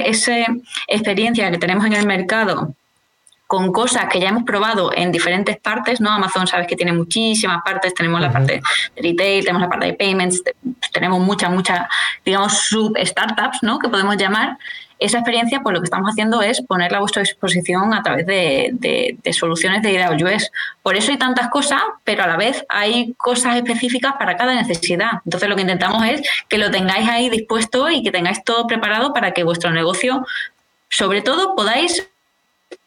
[0.88, 2.76] experiencia que tenemos en el mercado
[3.52, 6.10] con cosas que ya hemos probado en diferentes partes, ¿no?
[6.10, 8.62] Amazon sabes que tiene muchísimas partes, tenemos la parte
[8.96, 10.42] de retail, tenemos la parte de payments,
[10.94, 11.86] tenemos muchas, muchas,
[12.24, 13.78] digamos, sub-startups, ¿no?
[13.78, 14.58] Que podemos llamar.
[15.00, 19.18] Esa experiencia, pues lo que estamos haciendo es ponerla a vuestra disposición a través de,
[19.34, 20.50] soluciones de AWS.
[20.82, 25.20] Por eso hay tantas cosas, pero a la vez hay cosas específicas para cada necesidad.
[25.26, 29.14] Entonces lo que intentamos es que lo tengáis ahí dispuesto y que tengáis todo preparado
[29.14, 30.26] para que vuestro negocio,
[30.88, 32.11] sobre todo, podáis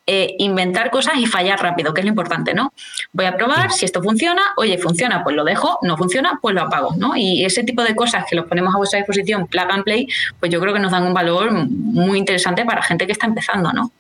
[0.07, 2.75] eh, inventar cosas y fallar rápido, que es lo importante, ¿no?
[3.13, 6.61] Voy a probar, si esto funciona, oye, funciona, pues lo dejo, no funciona, pues lo
[6.61, 7.17] apago, ¿no?
[7.17, 10.07] Y ese tipo de cosas que los ponemos a vuestra disposición, plug and play,
[10.39, 13.73] pues yo creo que nos dan un valor muy interesante para gente que está empezando,
[13.73, 13.91] ¿no?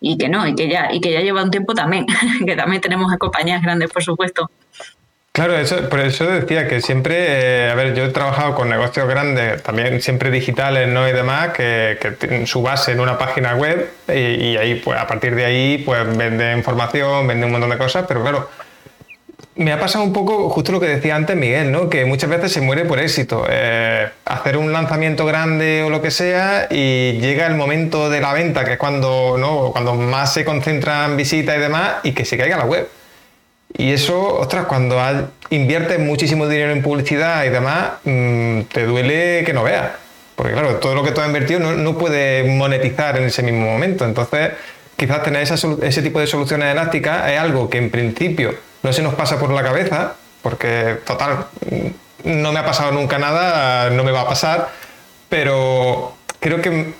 [0.00, 2.06] Y que no, y que ya, y que ya lleva un tiempo también,
[2.46, 4.50] que también tenemos compañías grandes, por supuesto.
[5.34, 7.14] Claro, eso, por eso decía que siempre,
[7.66, 11.08] eh, a ver, yo he trabajado con negocios grandes, también siempre digitales, ¿no?
[11.08, 15.34] Y demás, que, tienen su base en una página web y, ahí, pues a partir
[15.34, 18.50] de ahí, pues vende información, vende un montón de cosas, pero claro,
[19.54, 21.88] me ha pasado un poco justo lo que decía antes Miguel, ¿no?
[21.88, 23.46] Que muchas veces se muere por éxito.
[23.48, 28.34] Eh, hacer un lanzamiento grande o lo que sea y llega el momento de la
[28.34, 29.72] venta, que es cuando, ¿no?
[29.72, 32.86] Cuando más se concentran visitas y demás, y que se caiga la web.
[33.76, 35.00] Y eso, ostras, cuando
[35.50, 39.92] inviertes muchísimo dinero en publicidad y demás, mm, te duele que no veas.
[40.36, 43.66] Porque claro, todo lo que tú has invertido no, no puedes monetizar en ese mismo
[43.66, 44.04] momento.
[44.04, 44.52] Entonces,
[44.96, 49.14] quizás tener ese tipo de soluciones elásticas es algo que en principio no se nos
[49.14, 51.46] pasa por la cabeza, porque total,
[52.24, 54.68] no me ha pasado nunca nada, no me va a pasar,
[55.28, 56.92] pero creo que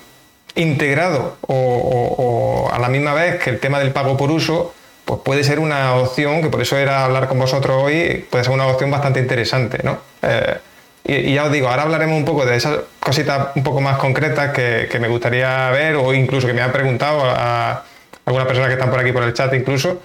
[0.55, 4.73] integrado o a la misma vez que el tema del pago por uso,
[5.05, 8.53] pues puede ser una opción, que por eso era hablar con vosotros hoy, puede ser
[8.53, 9.99] una opción bastante interesante, ¿no?
[10.21, 10.57] Eh,
[11.05, 14.53] y, ya os digo, ahora hablaremos un poco de esas cositas un poco más concretas
[14.53, 17.83] que, me gustaría ver o incluso que me han preguntado a,
[18.25, 20.01] algunas personas que están por aquí por el chat incluso,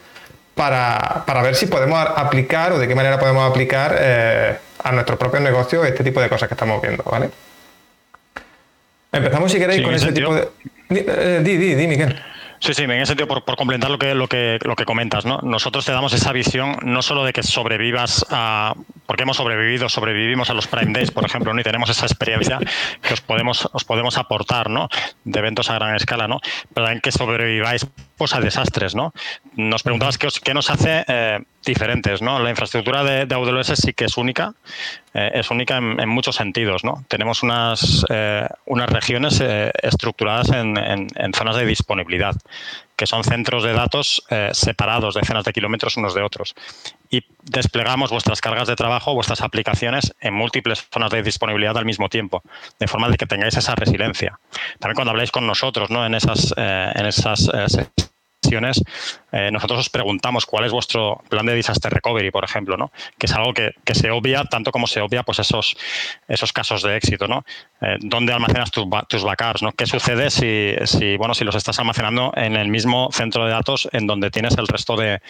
[0.55, 5.43] para, ver si podemos aplicar o de qué manera podemos aplicar eh, a nuestros propios
[5.43, 7.31] negocios este tipo de cosas que estamos viendo, ¿vale?
[9.13, 10.49] Empezamos si queréis con ese tipo de...
[10.91, 12.21] Eh, di, di, di, Miguel.
[12.61, 15.39] Sí, sí, en ese sentido, por, complementar lo que, lo, que, lo que comentas, ¿no?
[15.43, 18.75] Nosotros te damos esa visión no solo de que sobrevivas a.
[19.09, 21.61] Porque hemos sobrevivido, sobrevivimos a los Prime Days, por ejemplo, ¿no?
[21.63, 22.59] y tenemos esa experiencia
[23.01, 24.91] que os podemos, os podemos aportar, ¿no?
[25.25, 26.41] De eventos a gran escala, ¿no?
[26.75, 27.87] Pero también que sobreviváis
[28.19, 29.15] pues, a desastres, ¿no?
[29.57, 31.07] Nos preguntabas qué, qué nos hace.
[31.09, 32.39] Eh, diferentes, ¿no?
[32.39, 34.55] La infraestructura de, de AWS sí que es única,
[35.13, 37.05] eh, es única en, muchos sentidos, ¿no?
[37.09, 39.43] Tenemos unas, eh, unas regiones
[39.83, 42.35] estructuradas en, zonas de disponibilidad,
[42.99, 46.55] que son centros de datos separados decenas de kilómetros unos de otros.
[47.09, 52.09] Y desplegamos vuestras cargas de trabajo, vuestras aplicaciones en múltiples zonas de disponibilidad al mismo
[52.09, 52.43] tiempo,
[52.79, 54.41] de forma de que tengáis esa resiliencia.
[54.81, 56.05] También cuando habláis con nosotros, ¿no?
[56.05, 57.49] En esas, en esas
[59.33, 62.91] eh, nosotros os preguntamos cuál es vuestro plan de disaster recovery, por ejemplo, ¿no?
[63.19, 65.77] que es algo que, se obvia tanto como se obvia pues esos,
[66.29, 67.27] esos casos de éxito.
[67.27, 67.45] ¿no?
[67.81, 69.63] Eh, ¿Dónde almacenas tus, tus backups?
[69.63, 69.73] ¿no?
[69.73, 73.89] ¿Qué sucede si, si, bueno, si los estás almacenando en el mismo centro de datos
[73.93, 75.21] en donde tienes el resto de,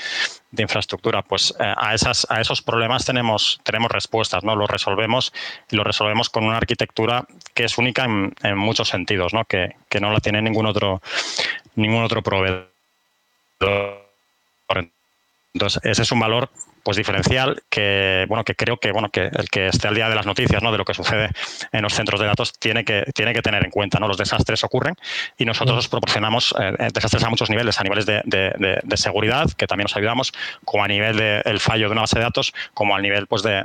[0.56, 1.22] infraestructura?
[1.22, 4.54] Pues eh, a, esas, a esos problemas tenemos, tenemos respuestas, ¿no?
[4.54, 5.32] los resolvemos
[5.70, 9.44] y lo resolvemos con una arquitectura que es única en, en muchos sentidos, ¿no?
[9.44, 11.00] Que, que no la tiene ningún otro,
[11.74, 12.77] ningún otro proveedor.
[15.54, 16.50] Entonces, ese es un valor
[16.84, 20.14] pues diferencial que bueno que creo que bueno que el que esté al día de
[20.14, 20.72] las noticias ¿no?
[20.72, 21.30] de lo que sucede
[21.72, 24.62] en los centros de datos tiene que tiene que tener en cuenta no los desastres
[24.64, 24.94] ocurren
[25.36, 29.84] y nosotros os proporcionamos eh, desastres a muchos niveles a niveles de, seguridad que también
[29.84, 30.32] nos ayudamos
[30.64, 33.64] como a nivel del fallo de una base de datos como al nivel pues de,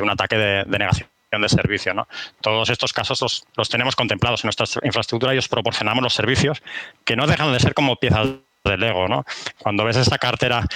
[0.00, 1.94] un ataque de, negación de servicio.
[1.94, 2.06] ¿no?
[2.42, 6.62] Todos estos casos los, los tenemos contemplados en nuestra infraestructura y os proporcionamos los servicios
[7.04, 8.28] que no dejan de ser como piezas
[8.64, 9.24] del Lego, ¿no?
[9.58, 10.66] Cuando ves esta cartera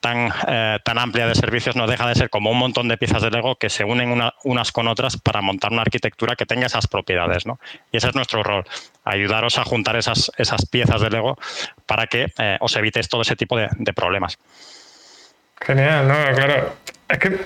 [0.00, 3.22] tan, eh, tan amplia de servicios no deja de ser como un montón de piezas
[3.22, 6.86] de Lego que se unen unas con otras para montar una arquitectura que tenga esas
[6.86, 7.46] propiedades.
[7.46, 7.58] ¿no?
[7.92, 8.64] Y ese es nuestro rol,
[9.04, 11.36] ayudaros a juntar esas, esas piezas de Lego
[11.86, 14.36] para que eh, os evitéis todo ese tipo de, problemas.
[15.60, 16.76] Genial, no, claro.
[17.08, 17.40] Es que,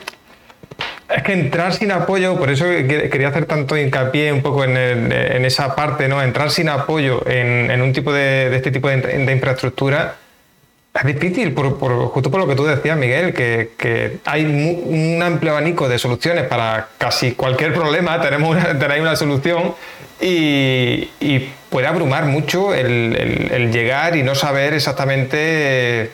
[1.15, 5.13] es que entrar sin apoyo, por eso quería hacer tanto hincapié un poco en,
[5.45, 6.23] esa parte, ¿no?
[6.23, 10.17] Entrar sin apoyo en, un tipo de, este tipo de infraestructura
[10.93, 15.89] es difícil, por, justo por lo que tú decías, Miguel, que, hay un amplio abanico
[15.89, 19.75] de soluciones para casi cualquier problema, tenemos una, tenéis una solución
[20.21, 21.09] y,
[21.71, 26.11] puede abrumar mucho el, llegar y no saber exactamente,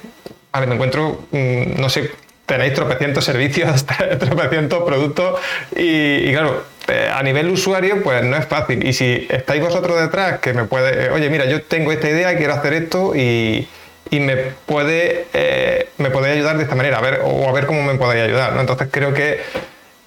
[0.52, 2.10] vale, me encuentro, mm, no sé,
[2.46, 3.84] tenéis tropecientos servicios,
[4.18, 5.40] tropecientos productos
[5.74, 10.38] y, claro, eh, a nivel usuario pues no es fácil y si estáis vosotros detrás
[10.38, 13.68] que me puede, oye mira, yo tengo esta idea, quiero hacer esto y
[14.10, 17.66] y me puede, eh, me puede ayudar de esta manera, a ver, o a ver
[17.66, 18.52] cómo me podría ayudar.
[18.52, 18.60] ¿no?
[18.60, 19.40] Entonces creo que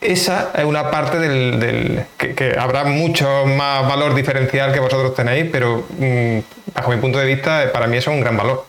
[0.01, 5.85] esa es una parte del, que, habrá mucho más valor diferencial que vosotros tenéis, pero
[5.97, 6.39] mm,
[6.73, 8.65] bajo mi punto de vista, para mí eso es un gran valor.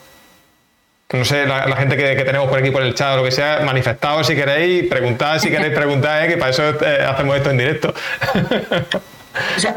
[1.12, 3.60] No sé, la, gente que, tenemos por aquí por el chat o lo que sea,
[3.64, 6.28] manifestaos si queréis, preguntad si queréis preguntar, ¿eh?
[6.28, 7.92] que para eso eh, hacemos esto en directo.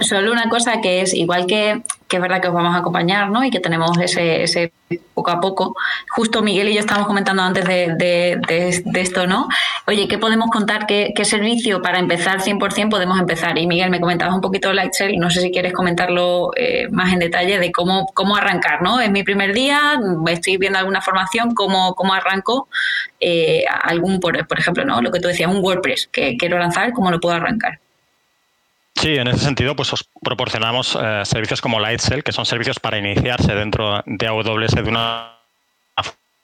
[0.01, 3.29] Solo una cosa que es igual que, que, es verdad que os vamos a acompañar,
[3.29, 3.43] ¿no?
[3.43, 4.73] Y que tenemos ese, ese
[5.13, 5.75] poco a poco.
[6.09, 9.47] Justo Miguel y yo estábamos comentando antes de, de, esto, ¿no?
[9.85, 10.87] Oye, ¿qué podemos contar?
[10.87, 13.57] ¿Qué, ¿Qué, servicio para empezar 100% podemos empezar?
[13.59, 17.13] Y Miguel, me comentabas un poquito el Excel, no sé si quieres comentarlo eh, más
[17.13, 18.99] en detalle de cómo, cómo arrancar, ¿no?
[18.99, 22.69] Es mi primer día, estoy viendo alguna formación, ¿cómo, cómo arranco
[23.19, 25.01] eh, algún, por, por ejemplo, ¿no?
[25.01, 27.82] Lo que tú decías, un WordPress que quiero lanzar, ¿cómo lo puedo arrancar?
[29.03, 32.97] Sí, en ese sentido, pues os proporcionamos eh, servicios como Lightcell, que son servicios para
[32.97, 35.39] iniciarse dentro de AWS de una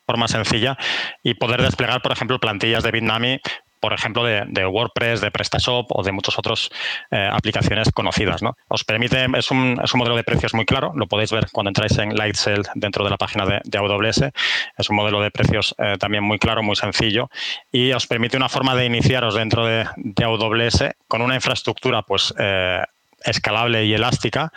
[0.06, 0.78] forma sencilla
[1.24, 3.39] y poder desplegar, por ejemplo, plantillas de Bitnami
[3.79, 6.69] por ejemplo, de, WordPress, de PrestaShop o de muchas otras
[7.11, 8.41] eh, aplicaciones conocidas.
[8.41, 8.55] ¿no?
[8.67, 11.69] Os permite, es un, es un, modelo de precios muy claro, lo podéis ver cuando
[11.69, 14.31] entráis en Lightcell dentro de la página de, AWS.
[14.77, 17.29] Es un modelo de precios eh, también muy claro, muy sencillo
[17.71, 19.87] y os permite una forma de iniciaros dentro de,
[20.23, 22.83] AWS con una infraestructura pues eh,
[23.23, 24.51] escalable y elástica,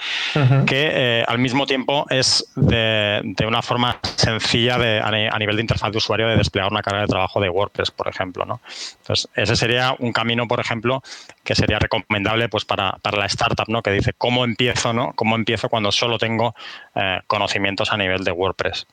[0.66, 5.90] que eh, al mismo tiempo es de, una forma sencilla de, a, nivel de interfaz
[5.92, 8.44] de usuario de desplegar una carga de trabajo de WordPress, por ejemplo.
[8.44, 8.60] ¿no?
[9.00, 11.02] Entonces, ese sería un camino, por ejemplo,
[11.44, 13.82] que sería recomendable pues, para, la startup, ¿no?
[13.82, 15.12] que dice cómo empiezo, ¿no?
[15.14, 16.54] cómo empiezo cuando solo tengo
[16.94, 18.86] eh, conocimientos a nivel de WordPress.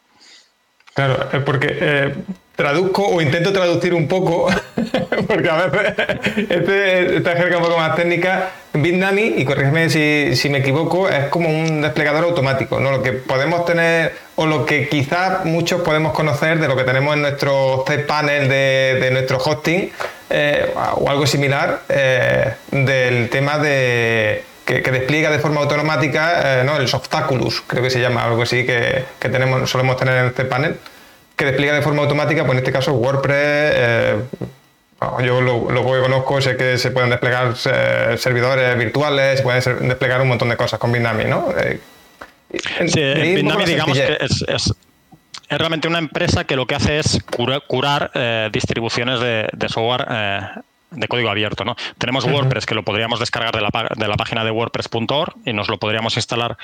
[0.93, 2.13] Claro, porque eh,
[2.55, 4.49] traduzco o intento traducir un poco,
[5.27, 5.93] porque a veces
[6.49, 11.47] este, esta jerga un poco más técnica, Bitnami, y corrígeme si, me equivoco, es como
[11.47, 12.91] un desplegador automático, ¿no?
[12.91, 17.15] Lo que podemos tener, o lo que quizás muchos podemos conocer de lo que tenemos
[17.15, 19.91] en nuestro cPanel de, de nuestro hosting,
[20.29, 26.77] eh, o algo similar, eh, del tema de que, despliega de forma automática, ¿no?
[26.77, 30.45] el Softaculous, creo que se llama, algo así que, que tenemos, solemos tener en este
[30.45, 30.77] panel
[31.39, 34.15] que despliega de forma automática, pues en este caso WordPress, eh,
[35.23, 40.21] yo lo, que conozco sé que se pueden desplegar eh, servidores virtuales, se pueden desplegar
[40.21, 41.47] un montón de cosas con Bitnami, ¿no?
[41.57, 41.79] Eh,
[42.87, 43.01] sí,
[43.35, 44.73] Bitnami digamos que es,
[45.49, 47.19] realmente una empresa que lo que hace es
[47.67, 48.11] curar,
[48.51, 50.07] distribuciones de, de software
[50.91, 51.65] de código abierto.
[51.65, 51.75] ¿no?
[51.97, 55.69] Tenemos WordPress que lo podríamos descargar de la, de la página de wordpress.org y nos
[55.69, 56.57] lo podríamos instalar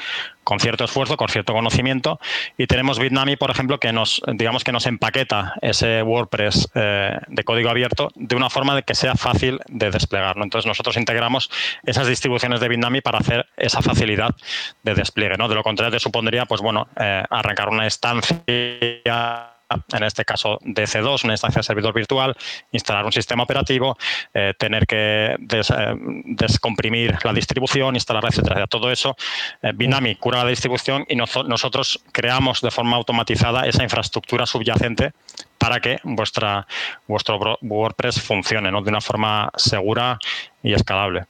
[0.44, 2.20] con cierto esfuerzo, con cierto conocimiento.
[2.58, 7.44] Y tenemos Bitnami, por ejemplo, que nos, digamos que nos empaqueta ese WordPress eh, de
[7.44, 10.38] código abierto de una forma de que sea fácil de desplegar.
[10.38, 10.44] ¿no?
[10.44, 11.50] Entonces nosotros integramos
[11.84, 14.36] esas distribuciones de Bitnami para hacer esa facilidad
[14.84, 15.38] de despliegue.
[15.38, 15.48] ¿no?
[15.48, 20.84] De lo contrario, te supondría, pues bueno, eh, arrancar una estancia en este caso de
[20.84, 22.36] C2, una instancia de servidor virtual,
[22.72, 23.98] instalar un sistema operativo,
[24.34, 28.68] eh, tener que eh, descomprimir la distribución, instalar, etcétera.
[28.68, 29.16] Todo eso,
[29.62, 35.12] eh, Binami cura la distribución y nosotros creamos de forma automatizada esa infraestructura subyacente
[35.58, 36.68] para que vuestra,
[37.08, 40.20] vuestro WordPress funcione de una forma segura
[40.62, 41.26] y escalable.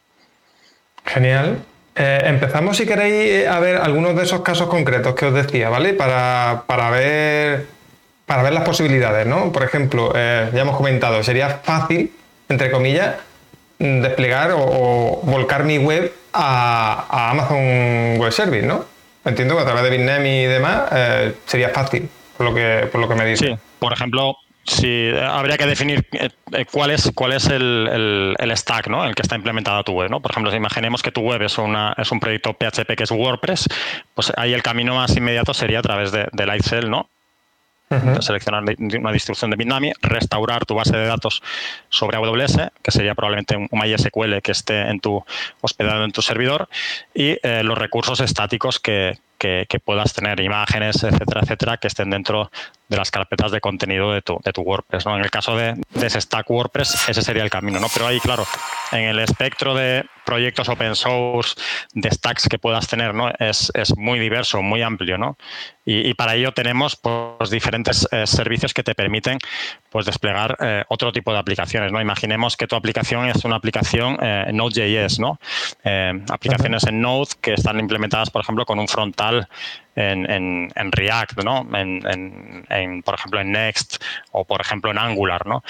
[1.05, 1.59] Genial.
[1.95, 5.93] empezamos, si queréis, a ver algunos de esos casos concretos que os decía, ¿vale?
[5.93, 7.74] Para, para ver
[8.25, 9.51] para ver las posibilidades, ¿no?
[9.51, 12.11] Por ejemplo, eh, ya hemos comentado, sería fácil,
[12.49, 13.15] entre comillas,
[13.77, 18.85] desplegar o, volcar mi web a, Amazon Web Service, ¿no?
[19.23, 23.01] Entiendo que a través de Bitnami y demás eh, sería fácil, por lo que, por
[23.01, 23.47] lo que me dice.
[23.47, 26.29] Sí, por ejemplo, si habría que definir eh,
[26.71, 29.05] cuál es, cuál es el, stack ¿no?
[29.05, 30.09] el que está implementado tu web.
[30.09, 30.19] ¿no?
[30.21, 33.11] Por ejemplo, si imaginemos que tu web es, una, es un proyecto PHP que es
[33.11, 33.67] WordPress,
[34.13, 37.09] pues ahí el camino más inmediato sería a través de, de Lightcell, ¿no?
[38.19, 41.41] Seleccionar una distribución de Bitnami, restaurar tu base de datos
[41.89, 45.23] sobre AWS, que sería probablemente un MySQL que esté en tu
[45.61, 46.67] hospedado en tu servidor,
[47.13, 49.17] y eh, los recursos estáticos que,
[49.83, 52.51] puedas tener, imágenes, etcétera, etcétera, que estén dentro
[52.87, 55.05] de las carpetas de contenido de tu, de tu WordPress.
[55.05, 55.17] ¿no?
[55.17, 57.79] En el caso de, de, ese stack WordPress, ese sería el camino.
[57.79, 57.87] ¿no?
[57.93, 58.45] Pero ahí, claro,
[58.91, 61.55] en el espectro de proyectos open source,
[61.93, 63.31] de stacks que puedas tener, ¿no?
[63.39, 65.17] es, es muy diverso, muy amplio.
[65.17, 65.37] ¿no?
[65.85, 69.37] Y, para ello tenemos pues, diferentes eh, servicios que te permiten
[69.95, 71.89] pues, desplegar eh, otro tipo de aplicaciones.
[71.89, 72.01] ¿no?
[72.01, 75.39] Imaginemos que tu aplicación es una aplicación eh, Node.js, ¿no?
[76.29, 79.47] aplicaciones en Node que están implementadas, por ejemplo, con un frontal
[79.95, 81.65] en, en, React, ¿no?
[81.73, 84.03] En, por ejemplo, en Next
[84.33, 85.47] o, por ejemplo, en Angular.
[85.47, 85.63] ¿no?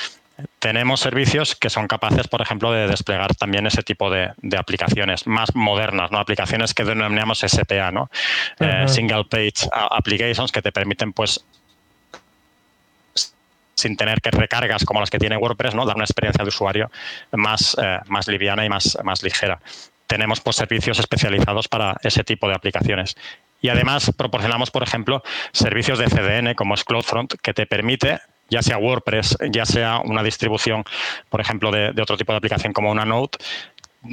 [0.60, 5.56] tenemos servicios que son capaces, por ejemplo, de desplegar también ese tipo de, aplicaciones más
[5.56, 6.18] modernas, ¿no?
[6.18, 8.10] Aplicaciones que denominamos SPA, ¿no?
[8.60, 11.46] Eh, single Page Applications, que te permiten, pues,
[13.76, 15.86] sin tener que recargas como las que tiene WordPress, ¿no?
[15.86, 16.90] dar una experiencia de usuario
[17.32, 19.60] más, eh, más liviana y más, más ligera.
[20.08, 23.16] Tenemos pues, servicios especializados para ese tipo de aplicaciones.
[23.62, 28.62] Y además proporcionamos, por ejemplo, servicios de CDN como es CloudFront, que te permite ya
[28.62, 30.84] sea WordPress, ya sea una distribución,
[31.30, 33.40] por ejemplo, de, de, otro tipo de aplicación como una Note,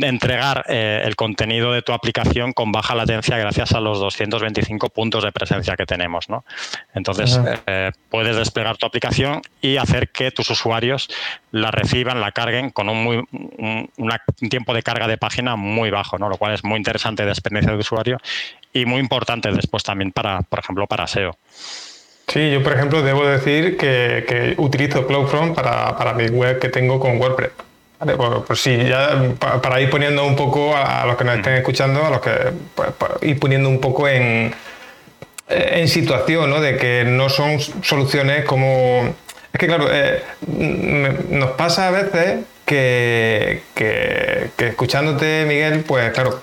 [0.01, 5.25] entregar eh, el contenido de tu aplicación con baja latencia gracias a los 225 puntos
[5.25, 6.29] de presencia que tenemos.
[6.29, 6.45] ¿no?
[6.95, 11.09] Entonces, eh, puedes desplegar tu aplicación y hacer que tus usuarios
[11.51, 16.19] la reciban, la carguen con un, muy, un, tiempo de carga de página muy bajo,
[16.19, 16.29] ¿no?
[16.29, 18.19] lo cual es muy interesante de experiencia de usuario
[18.73, 21.37] y muy importante después también para, por ejemplo, para SEO.
[22.29, 26.69] Sí, yo por ejemplo debo decir que, que utilizo CloudFront para, para mi web que
[26.69, 27.51] tengo con WordPress.
[28.05, 31.55] Vale, pues, pues, sí, ya para ir poniendo un poco a, los que nos estén
[31.55, 32.33] escuchando, a los que
[32.75, 34.53] pues, pues, ir poniendo un poco en,
[35.47, 36.61] en situación, ¿no?
[36.61, 39.15] De que no son soluciones como.
[39.53, 40.21] Es que claro, eh,
[41.31, 46.41] nos pasa a veces que, que, escuchándote, Miguel, pues claro,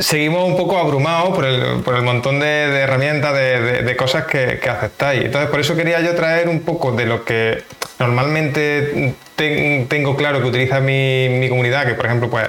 [0.00, 4.58] seguimos un poco abrumados por el, por el montón de, herramientas, de, de, cosas que,
[4.62, 5.24] que, aceptáis.
[5.24, 7.62] Entonces, por eso quería yo traer un poco de lo que
[7.98, 12.48] normalmente tengo claro que utiliza mi, comunidad, que por ejemplo, pues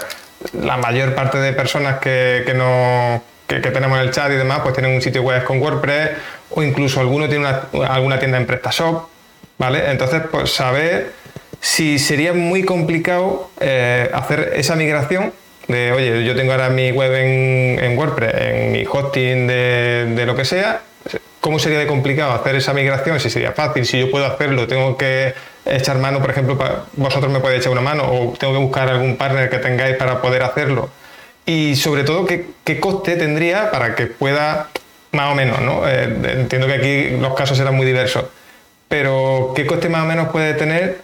[0.54, 4.74] la mayor parte de personas que, no, que, tenemos en el chat y demás, pues
[4.74, 6.12] tienen un sitio web con WordPress
[6.52, 7.48] o incluso alguno tiene
[7.88, 9.08] alguna tienda en PrestaShop,
[9.58, 9.90] ¿vale?
[9.90, 11.14] Entonces, pues saber
[11.60, 15.32] si sería muy complicado eh, hacer esa migración
[15.68, 20.46] de, oye, yo tengo ahora mi web en, WordPress, en mi hosting de, lo que
[20.46, 20.82] sea,
[21.40, 23.20] ¿cómo sería de complicado hacer esa migración?
[23.20, 25.34] Si sería fácil, si yo puedo hacerlo, tengo que
[25.66, 26.58] echar mano, por ejemplo,
[26.94, 30.22] vosotros me podéis echar una mano o tengo que buscar algún partner que tengáis para
[30.22, 30.90] poder hacerlo.
[31.46, 34.70] Y sobre todo, ¿qué, qué coste tendría para que pueda,
[35.12, 35.88] más o menos, ¿no?
[35.88, 36.04] Eh,
[36.40, 38.26] entiendo que aquí los casos serán muy diversos,
[38.88, 41.02] pero ¿qué coste más o menos puede tener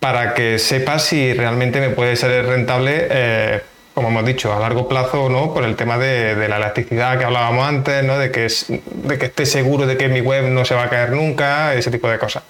[0.00, 3.60] para que sepa si realmente me puede ser rentable, eh,
[3.94, 7.66] como hemos dicho, a largo plazo no, por el tema de, la elasticidad que hablábamos
[7.66, 8.18] antes, ¿no?
[8.18, 10.88] de, que es, de que esté seguro de que mi web no se va a
[10.88, 12.42] caer nunca, ese tipo de cosas.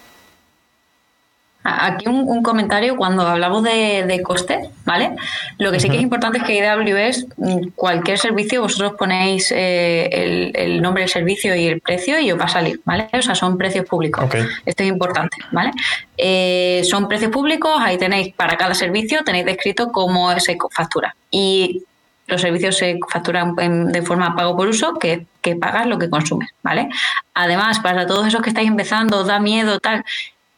[1.78, 5.16] Aquí un, comentario cuando hablamos de, coste, ¿vale?
[5.58, 10.52] Lo que sí que es importante es que AWS, mm, cualquier servicio, vosotros ponéis eh,
[10.54, 13.08] el, nombre del servicio y el precio y os va a salir, ¿vale?
[13.12, 14.24] O sea, son precios públicos.
[14.64, 15.70] Esto es importante, ¿vale?
[16.16, 21.14] Eh, son precios públicos, ahí tenéis para cada servicio, tenéis descrito cómo se factura.
[21.30, 21.84] Y
[22.30, 23.54] los servicios se facturan
[23.92, 26.88] de forma pago por uso, que, que pagas lo que consumes, ¿vale?
[27.34, 30.04] Además, para todos esos que estáis empezando, da miedo, tal,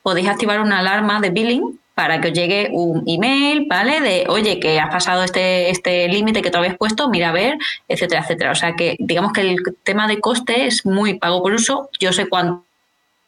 [0.02, 4.00] podéis activar una alarma de billing para que os llegue un email, ¿vale?
[4.00, 7.58] De, oye, que has pasado este, este límite que tú habías puesto, mira a ver,
[7.88, 8.52] etcétera, etcétera.
[8.52, 11.90] O sea que digamos que el tema de coste es muy pago por uso.
[12.00, 12.64] Yo sé cuánto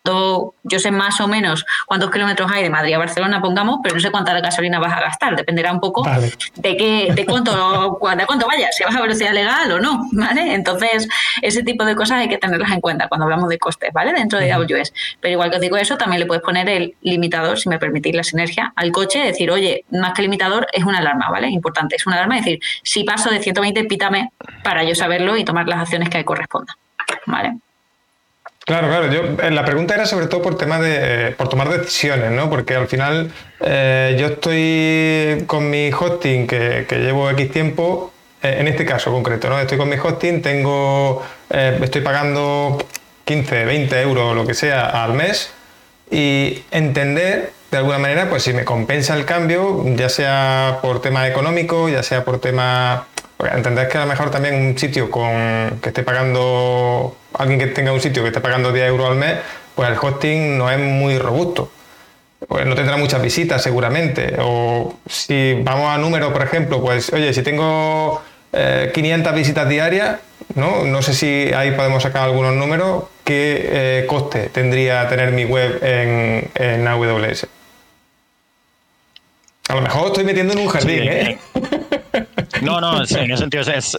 [0.07, 4.01] yo sé más o menos cuántos kilómetros hay de Madrid a Barcelona, pongamos, pero no
[4.03, 5.35] sé cuánta gasolina vas a gastar.
[5.35, 6.05] Dependerá un poco
[6.57, 10.55] de qué, de cuánto, de cuánto vayas, si vas a velocidad legal o no, ¿vale?
[10.55, 11.09] Entonces,
[11.41, 14.13] ese tipo de cosas hay que tenerlas en cuenta cuando hablamos de costes, ¿vale?
[14.13, 14.93] Dentro de AWS.
[15.21, 18.15] Pero igual que os digo eso, también le puedes poner el limitador, si me permitís
[18.15, 21.49] la sinergia, al coche, decir, oye, más que limitador, es una alarma, ¿vale?
[21.49, 25.67] Importante, es una alarma, decir, si paso de 120, pítame para yo saberlo y tomar
[25.67, 26.77] las acciones que correspondan,
[27.27, 27.55] ¿vale?
[28.65, 29.13] Claro, claro.
[29.13, 32.49] Yo, eh, la pregunta era sobre todo por tema de por tomar decisiones, ¿no?
[32.49, 38.11] Porque al final eh, yo estoy con mi hosting que, llevo X tiempo,
[38.43, 39.61] eh, en este caso concreto, ¿no?
[39.61, 42.79] Estoy con mi hosting, tengo, estoy pagando
[43.27, 45.53] 15, 20 euros, lo que sea, al mes
[46.11, 51.29] y entender de alguna manera, pues si me compensa el cambio, ya sea por tema
[51.29, 55.89] económico, ya sea por tema entendés que a lo mejor también un sitio con que
[55.89, 59.37] esté pagando, alguien que tenga un sitio que esté pagando 10 euros al mes,
[59.75, 61.71] pues el hosting no es muy robusto.
[62.47, 64.37] Pues no tendrá muchas visitas seguramente.
[64.39, 70.19] O si vamos a números, por ejemplo, pues oye, si tengo 500 eh, visitas diarias,
[70.55, 70.85] ¿no?
[70.85, 75.81] no sé si ahí podemos sacar algunos números, ¿qué eh, coste tendría tener mi web
[75.83, 77.47] en, en AWS?
[79.69, 81.39] A lo mejor estoy metiendo en un jardín, ¿eh?
[82.63, 83.99] No, no, en ese sentido es,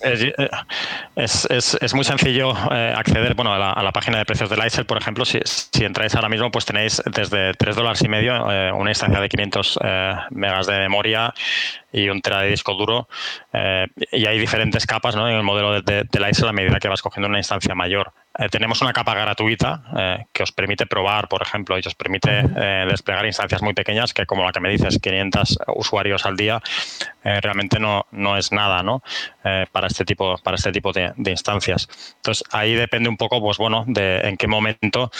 [1.15, 4.97] es, es, muy sencillo eh, acceder bueno, a la, página de precios de ISEL, por
[4.97, 5.25] ejemplo.
[5.25, 9.19] Si, si, entráis ahora mismo, pues tenéis desde 3 dólares y medio eh, una instancia
[9.19, 11.33] de 500 eh, megas de memoria
[11.95, 13.07] y un tera de disco duro.
[14.11, 15.29] y hay diferentes capas ¿no?
[15.29, 18.13] en el modelo de, de, de a medida que vas cogiendo una instancia mayor.
[18.37, 22.41] Eh, tenemos una capa gratuita eh, que os permite probar, por ejemplo, y os permite
[22.41, 26.61] eh, desplegar instancias muy pequeñas que, como la que me dices, 500 usuarios al día,
[27.23, 29.01] realmente no, no es nada ¿no?
[29.71, 31.87] para este tipo, para este tipo de, instancias.
[32.17, 35.11] Entonces, ahí depende un poco, pues bueno, de en qué momento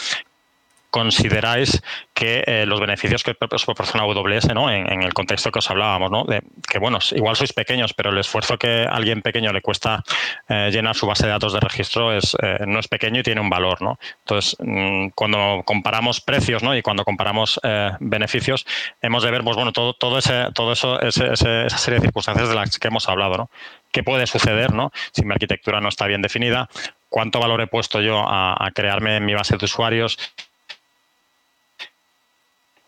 [0.96, 1.82] consideráis
[2.14, 4.70] que eh, los beneficios que os proporciona AWS ¿no?
[4.70, 6.24] En, el contexto que os hablábamos, ¿no?
[6.24, 10.02] que bueno, igual sois pequeños, pero el esfuerzo que a alguien pequeño le cuesta
[10.48, 13.42] eh, llenar su base de datos de registro es, eh, no es pequeño y tiene
[13.42, 13.82] un valor.
[13.82, 13.98] ¿no?
[14.20, 16.74] Entonces, mm, cuando comparamos precios ¿no?
[16.74, 17.60] y cuando comparamos
[18.00, 18.64] beneficios,
[19.02, 22.54] hemos de ver pues, bueno, todo, todo, ese, todo eso, esa serie de circunstancias de
[22.54, 23.36] las que hemos hablado.
[23.36, 23.50] ¿no?
[23.92, 24.92] ¿Qué puede suceder ¿no?
[25.12, 26.70] si mi arquitectura no está bien definida?
[27.08, 30.18] ¿Cuánto valor he puesto yo a, crearme mi base de usuarios?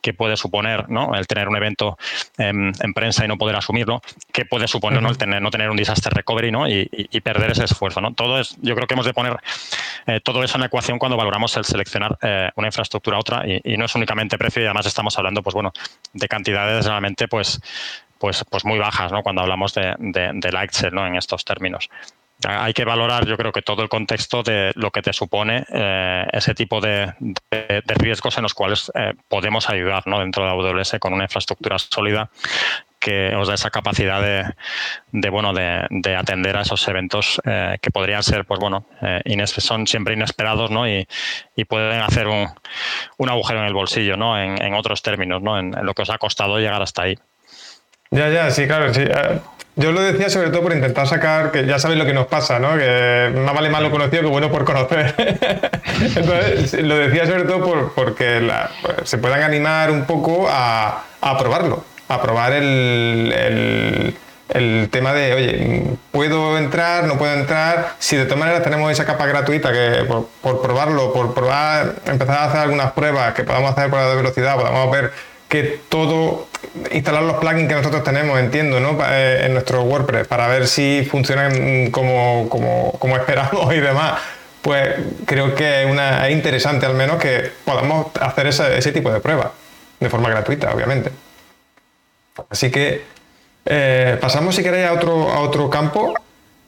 [0.09, 1.15] Qué puede suponer ¿no?
[1.15, 1.99] el tener un evento
[2.39, 4.01] en, prensa y no poder asumirlo,
[4.33, 5.11] qué puede suponer ¿no?
[5.11, 6.67] el tener, no tener un disaster recovery ¿no?
[6.67, 8.01] y, perder ese esfuerzo.
[8.01, 8.15] ¿no?
[8.15, 9.37] Todo es, yo creo que hemos de poner
[10.07, 13.43] eh, todo eso en la ecuación cuando valoramos el seleccionar eh, una infraestructura a otra
[13.47, 15.73] y, no es únicamente precio y además estamos hablando pues, bueno,
[16.15, 17.61] de cantidades realmente pues,
[18.19, 19.23] pues, pues muy bajas ¿no?
[19.23, 21.07] cuando hablamos de, de, de ¿no?
[21.07, 21.91] en estos términos
[22.47, 26.27] hay que valorar, yo creo que todo el contexto de lo que te supone eh,
[26.33, 27.13] ese tipo de,
[27.87, 32.31] riesgos en los cuales eh, podemos ayudar dentro de AWS con una infraestructura sólida
[33.01, 38.23] que os da esa capacidad de, bueno de, atender a esos eventos eh, que podrían
[38.23, 38.87] ser pues bueno
[39.47, 40.89] son siempre inesperados ¿no?
[40.89, 41.07] y,
[41.69, 44.41] pueden hacer un, agujero en el bolsillo ¿no?
[44.41, 45.59] en, otros términos ¿no?
[45.59, 47.19] En, en, lo que os ha costado llegar hasta ahí
[48.11, 49.05] ya ya sí claro sí
[49.79, 52.59] yo lo decía sobre todo por intentar sacar, que ya sabéis lo que nos pasa,
[52.59, 52.77] ¿no?
[52.77, 55.15] Que más vale malo conocido que bueno por conocer.
[56.17, 58.45] Entonces, lo decía sobre todo por, porque
[58.83, 61.05] pues, se puedan animar un poco a,
[61.39, 64.17] probarlo, a probar el,
[64.91, 67.05] tema de, oye, ¿puedo entrar?
[67.05, 67.95] ¿No puedo entrar?
[68.01, 72.39] Si de todas maneras tenemos esa capa gratuita que por, por probarlo, por probar, empezar
[72.39, 75.13] a hacer algunas pruebas que podamos hacer pruebas de velocidad, podamos ver
[75.49, 76.47] que todo,
[76.93, 78.99] instalar los plugins que nosotros tenemos, entiendo, ¿no?
[79.05, 84.21] Eh, en nuestro WordPress, para ver si funcionan como, como, esperamos y demás,
[84.63, 89.49] pues creo que es, una, interesante al menos que podamos hacer ese, tipo de pruebas,
[89.99, 91.11] de forma gratuita, obviamente.
[92.51, 93.05] Así que
[93.65, 96.15] eh, pasamos, si queréis, a otro, a otro campo,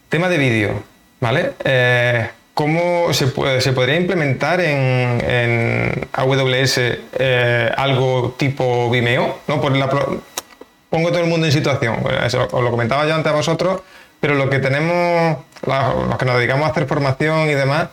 [0.08, 0.82] tema de vídeo,
[1.20, 1.52] ¿vale?
[1.64, 6.78] Eh, ¿Cómo se, podría implementar en, AWS
[7.18, 9.38] eh, algo tipo Vimeo?
[9.48, 9.62] ¿no?
[9.62, 9.88] Por la,
[10.90, 12.04] pongo todo el mundo en situación.
[12.22, 13.80] Eso os lo comentaba yo antes a vosotros,
[14.20, 17.88] pero lo que tenemos, los que nos dedicamos a hacer formación y demás,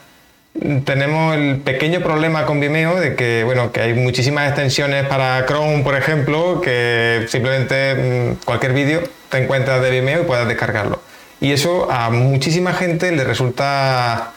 [0.83, 5.81] tenemos el pequeño problema con Vimeo de que, bueno, que hay muchísimas extensiones para Chrome,
[5.81, 10.99] por ejemplo, que simplemente mm, cualquier vídeo te encuentras de Vimeo y puedes descargarlo.
[11.39, 14.33] Y eso a muchísima gente le resulta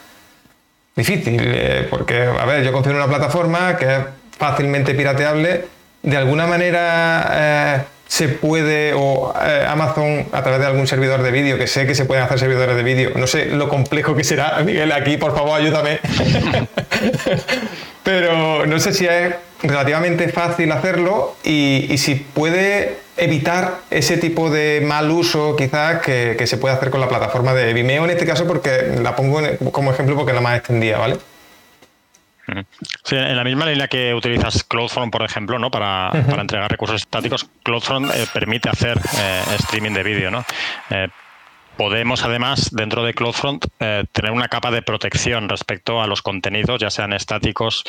[0.95, 4.01] difícil, eh, porque, a ver, yo confío en una plataforma que es
[4.37, 5.65] fácilmente pirateable,
[6.03, 11.31] de alguna manera eh, se puede, o eh, Amazon a través de algún servidor de
[11.31, 14.23] vídeo, que sé que se pueden hacer servidores de vídeo, no sé lo complejo que
[14.23, 15.99] será, Miguel, aquí por favor ayúdame,
[18.03, 24.81] pero no sé si es relativamente fácil hacerlo y, si puede evitar ese tipo de
[24.85, 28.47] mal uso quizás que, se puede hacer con la plataforma de Vimeo en este caso
[28.47, 29.41] porque la pongo
[29.71, 31.17] como ejemplo porque es la más extendida, ¿vale?
[33.03, 35.71] Sí, en la misma línea que utilizas CloudFront, por ejemplo, ¿no?
[35.71, 40.31] para, entregar recursos estáticos, CloudFront eh, permite hacer eh, streaming de vídeo.
[40.31, 40.43] ¿no?
[40.89, 41.07] Eh,
[41.77, 43.65] podemos además dentro de CloudFront
[44.11, 47.83] tener una capa de protección respecto a los contenidos, ya sean estáticos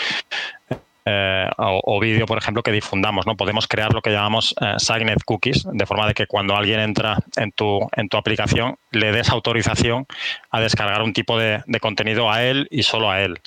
[1.04, 3.26] eh, o, vídeo, por ejemplo, que difundamos.
[3.26, 3.36] ¿no?
[3.36, 7.18] Podemos crear lo que llamamos eh, Signed Cookies, de forma de que cuando alguien entra
[7.36, 10.06] en tu, en tu aplicación, le des autorización
[10.50, 13.40] a descargar un tipo de, contenido a él y solo a él.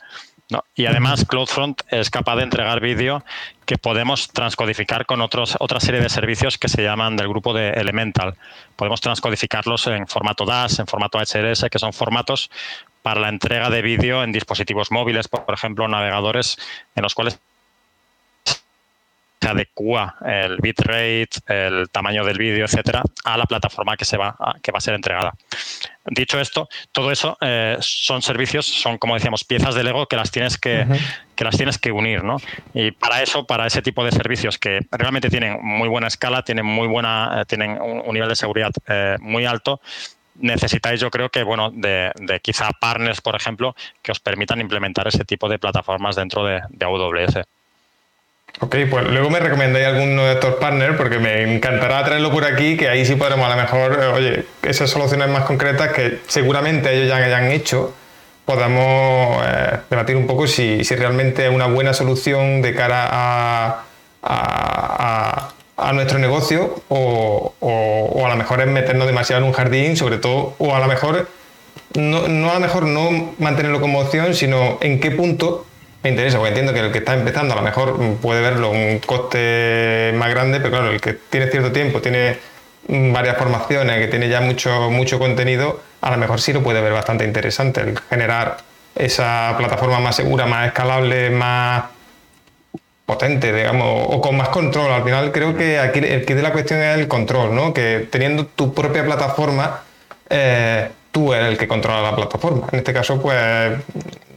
[0.75, 3.23] Y además CloudFront es capaz de entregar vídeo
[3.65, 7.69] que podemos transcodificar con otros, otra serie de servicios que se llaman del grupo de
[7.71, 8.35] Elemental.
[8.75, 12.51] Podemos transcodificarlos en formato DAS, en formato HLS, que son formatos
[13.05, 16.57] para la entrega de vídeo en dispositivos móviles, por ejemplo, navegadores
[16.95, 17.39] en los cuales
[19.39, 24.35] se adecua el bitrate, el tamaño del vídeo, etcétera, a la plataforma que se va
[24.39, 25.35] a, que va a ser entregada.
[26.07, 30.31] Dicho esto, todo eso eh, son servicios, son como decíamos piezas de Lego que las
[30.31, 30.87] tienes que,
[31.35, 32.37] que las tienes que unir, ¿no?
[32.73, 36.65] Y para eso, para ese tipo de servicios que realmente tienen muy buena escala, tienen
[36.65, 39.79] muy buena, eh, tienen un, nivel de seguridad eh, muy alto,
[40.39, 42.11] necesitáis, yo creo que, bueno, de,
[42.41, 47.45] quizá partners, por ejemplo, que os permitan implementar ese tipo de plataformas dentro de, AWS.
[48.61, 52.77] Ok, pues luego me recomendáis alguno de estos partners porque me encantará traerlo por aquí,
[52.77, 56.93] que ahí sí podremos a lo mejor, eh, oye, esas soluciones más concretas que seguramente
[56.93, 57.93] ellos ya hayan hecho,
[58.45, 63.85] podamos eh, debatir un poco si, realmente es una buena solución de cara a
[64.25, 65.54] a
[65.93, 67.53] nuestro negocio o,
[68.25, 71.27] a lo mejor es meternos demasiado en un jardín, sobre todo, o a lo mejor
[71.95, 75.65] no, a lo mejor no mantenerlo como opción, sino en qué punto
[76.03, 78.99] me interesa, porque entiendo que el que está empezando a lo mejor puede verlo un
[78.99, 82.37] coste más grande, pero claro, el que tiene cierto tiempo, tiene
[82.87, 86.93] varias formaciones, que tiene ya mucho, mucho contenido, a lo mejor sí lo puede ver
[86.93, 88.57] bastante interesante el generar
[88.95, 91.85] esa plataforma más segura, más escalable, más
[93.05, 94.91] potente, digamos, o con más control.
[94.91, 97.73] Al final creo que aquí el que de la cuestión es el control, ¿no?
[97.73, 99.81] Que teniendo tu propia plataforma,
[100.29, 102.67] eh, tú eres el que controla la plataforma.
[102.71, 103.37] En este caso, pues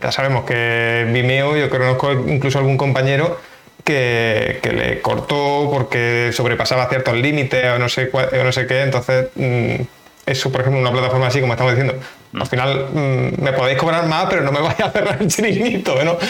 [0.00, 3.38] ya sabemos que Vimeo, yo conozco incluso algún compañero
[3.84, 9.28] que, le cortó porque sobrepasaba ciertos límites o no sé, o no sé qué, entonces...
[9.34, 9.82] Mm,
[10.28, 11.94] eso, por ejemplo, una plataforma así, como estamos diciendo,
[12.34, 15.94] al final mm, me podéis cobrar más, pero no me vais a cerrar el chiringuito,
[16.04, 16.16] ¿no?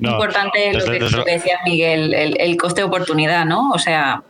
[0.00, 0.84] Importante lo
[1.24, 3.70] que, decía Miguel, el, coste de oportunidad, ¿no?
[3.70, 4.22] O sea,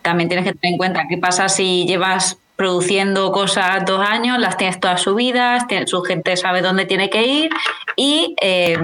[0.00, 4.56] también tienes que tener en cuenta qué pasa si llevas produciendo cosas dos años, las
[4.56, 7.50] tienes todas subidas, su gente sabe dónde tiene que ir
[7.96, 8.78] y eh,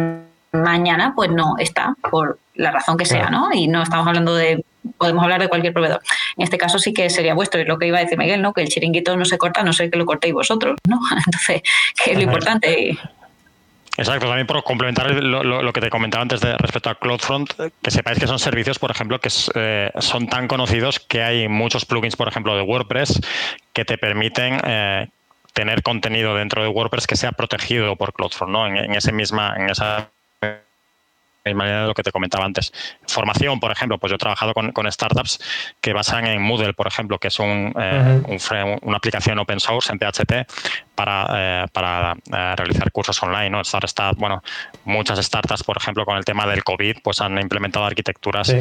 [0.53, 3.53] mañana pues no está, por la razón que sea, ¿no?
[3.53, 4.65] Y no estamos hablando de
[4.97, 6.01] podemos hablar de cualquier proveedor.
[6.37, 8.53] En este caso sí que sería vuestro, y lo que iba a decir Miguel, ¿no?
[8.53, 10.99] Que el chiringuito no se corta, no sé que lo cortéis vosotros, ¿no?
[11.27, 11.63] Entonces,
[12.03, 12.99] que es lo importante.
[13.99, 18.21] Exacto, también por complementar lo, que te comentaba antes de respecto a CloudFront, que sepáis
[18.21, 22.29] que son servicios, por ejemplo, que eh, son tan conocidos que hay muchos plugins, por
[22.29, 23.21] ejemplo, de WordPress
[23.73, 25.09] que te permiten eh,
[25.53, 28.69] tener contenido dentro de WordPress que sea protegido por CloudFront, ¿no?
[28.69, 30.11] En, en ese misma, en esa
[31.55, 32.73] manera de lo que te comentaba antes.
[33.07, 35.39] Formación, por ejemplo, pues yo he trabajado con, startups
[35.81, 39.99] que basan en Moodle, por ejemplo, que es un, eh, una aplicación open source en
[39.99, 40.47] PHP
[40.95, 43.51] para, eh, para eh, realizar cursos online.
[43.51, 43.63] ¿no?
[44.17, 44.43] Bueno,
[44.85, 48.55] muchas startups, por ejemplo, con el tema del COVID, pues han implementado arquitecturas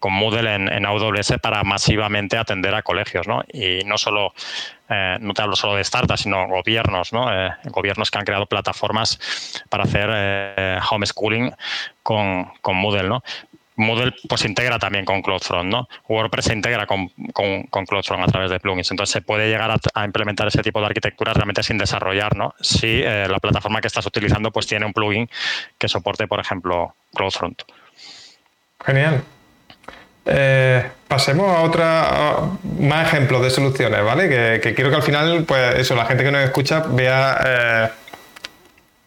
[0.00, 3.26] con Moodle en, en, AWS para masivamente atender a colegios.
[3.28, 3.42] ¿no?
[3.52, 4.32] Y no solo
[4.90, 7.32] eh, no te hablo solo de startups, sino gobiernos, ¿no?
[7.32, 11.54] Eh, gobiernos que han creado plataformas para hacer eh, homeschooling
[12.02, 13.22] con, con Moodle, ¿no?
[13.76, 15.88] Moodle pues integra también con CloudFront, ¿no?
[16.08, 18.90] WordPress se integra con, con, CloudFront a través de plugins.
[18.90, 22.52] Entonces se puede llegar a, implementar ese tipo de arquitectura realmente sin desarrollar, ¿no?
[22.60, 25.30] Si la plataforma que estás utilizando pues tiene un plugin
[25.78, 27.62] que soporte, por ejemplo, CloudFront.
[28.84, 29.22] Genial.
[30.26, 32.38] Eh, pasemos a otra
[32.78, 34.28] más ejemplos de soluciones, ¿vale?
[34.60, 37.88] Que, quiero que al final, pues eso, la gente que nos escucha vea eh,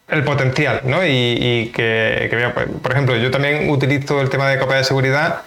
[0.08, 1.04] el potencial, ¿no?
[1.06, 5.42] Y, que, vea, pues, por ejemplo, yo también utilizo el tema de copia de seguridad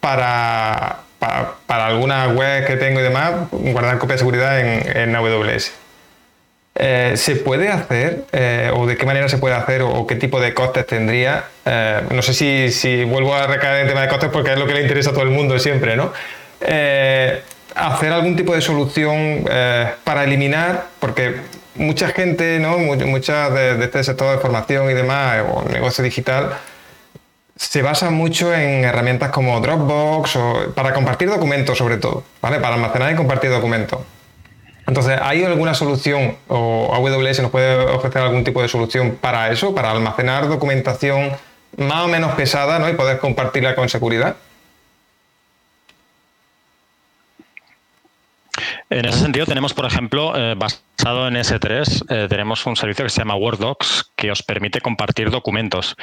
[0.00, 5.81] para, para, algunas webs que tengo y demás, guardar copia de seguridad en, en AWS.
[6.74, 10.40] Eh, ¿Se puede hacer eh, o de qué manera se puede hacer o, qué tipo
[10.40, 11.44] de costes tendría?
[11.66, 14.66] Eh, no sé si, vuelvo a recaer en el tema de costes porque es lo
[14.66, 16.12] que le interesa a todo el mundo siempre, ¿no?
[17.74, 19.44] hacer algún tipo de solución
[20.04, 21.36] para eliminar, porque
[21.74, 22.78] mucha gente, ¿no?
[22.78, 26.56] Mucha de, este sector de formación y demás, o negocio digital,
[27.56, 32.60] se basa mucho en herramientas como Dropbox o para compartir documentos sobre todo, ¿vale?
[32.60, 34.00] Para almacenar y compartir documentos.
[34.86, 39.74] Entonces, ¿hay alguna solución o AWS nos puede ofrecer algún tipo de solución para eso,
[39.74, 41.30] para almacenar documentación
[41.76, 42.88] más o menos pesada ¿no?
[42.88, 44.36] y poder compartirla con seguridad?
[48.90, 53.10] En ese sentido, tenemos, por ejemplo, eh, basado en S3, eh, tenemos un servicio que
[53.10, 55.96] se llama WordDocs que os permite compartir documentos.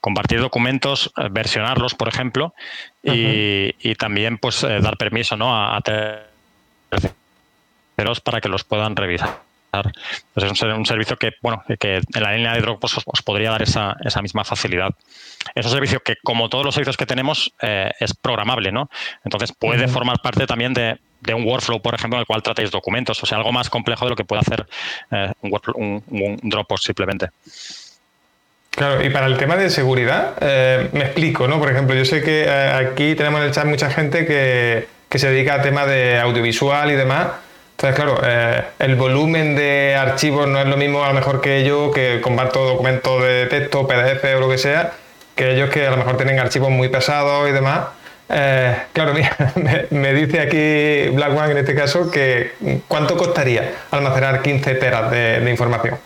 [0.00, 2.52] Compartir documentos, eh, versionarlos, por ejemplo,
[3.02, 5.54] y, también pues dar permiso ¿no?
[5.56, 5.80] a, a
[8.20, 9.40] para que los puedan revisar.
[9.72, 13.62] Entonces es un, servicio que, bueno, que en la línea de Dropbox os, podría dar
[13.62, 14.90] esa, misma facilidad.
[15.54, 18.90] Es un servicio que, como todos los servicios que tenemos, eh, es programable, ¿no?
[19.24, 20.98] Entonces puede formar parte también de,
[21.34, 24.10] un workflow, por ejemplo, en el cual tratéis documentos, o sea, algo más complejo de
[24.10, 24.66] lo que puede hacer
[25.10, 27.30] eh, un, Dropbox simplemente.
[28.70, 31.58] Claro, y para el tema de seguridad, eh, me explico, ¿no?
[31.58, 35.30] Por ejemplo, yo sé que aquí tenemos en el chat mucha gente que, que se
[35.30, 37.28] dedica a temas de audiovisual y demás.
[37.82, 41.64] Entonces, claro, eh, el volumen de archivos no es lo mismo a lo mejor que
[41.64, 44.92] yo, que comparto documentos de texto, PDF o lo que sea,
[45.34, 47.88] que ellos que a lo mejor tienen archivos muy pesados y demás.
[48.28, 49.36] Eh, claro, mira,
[49.90, 52.52] me, dice aquí Black One en este caso que
[52.86, 55.98] cuánto costaría almacenar 15 teras de, información.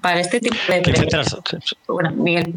[0.00, 0.80] Para este tipo de...
[0.80, 1.36] 15 teras.
[1.86, 2.54] Bueno, Miguel.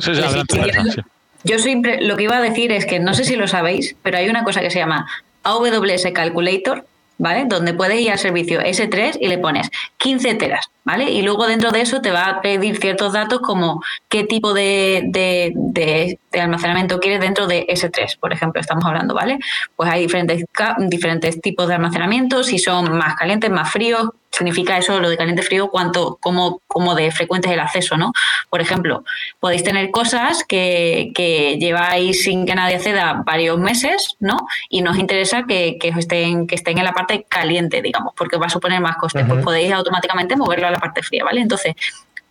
[1.44, 4.18] yo siempre, lo que iba a decir es que no sé si lo sabéis, pero
[4.20, 5.06] hay una cosa que se llama
[5.44, 6.86] AWS Calculator,
[7.18, 7.46] ¿vale?
[7.48, 10.70] Donde puedes ir al servicio S3 y le pones 15 teras.
[10.84, 11.12] ¿Vale?
[11.12, 15.04] Y luego dentro de eso te va a pedir ciertos datos como qué tipo de,
[15.06, 19.40] de, almacenamiento quieres dentro de S3, por ejemplo, estamos hablando, ¿vale?
[19.76, 20.46] Pues hay diferentes,
[20.80, 25.42] diferentes tipos de almacenamiento, si son más calientes, más fríos, significa eso, lo de caliente
[25.42, 28.12] frío, cuánto, cómo, cómo de frecuente es el acceso, ¿no?
[28.50, 29.04] Por ejemplo,
[29.40, 34.38] podéis tener cosas que, que, lleváis sin que nadie acceda varios meses, ¿no?
[34.70, 38.46] Y nos interesa que, que, estén, que estén en la parte caliente, digamos, porque va
[38.46, 39.26] a suponer más costes.
[39.28, 41.42] Pues podéis automáticamente moverlo a la parte fría, ¿vale?
[41.42, 41.76] Entonces,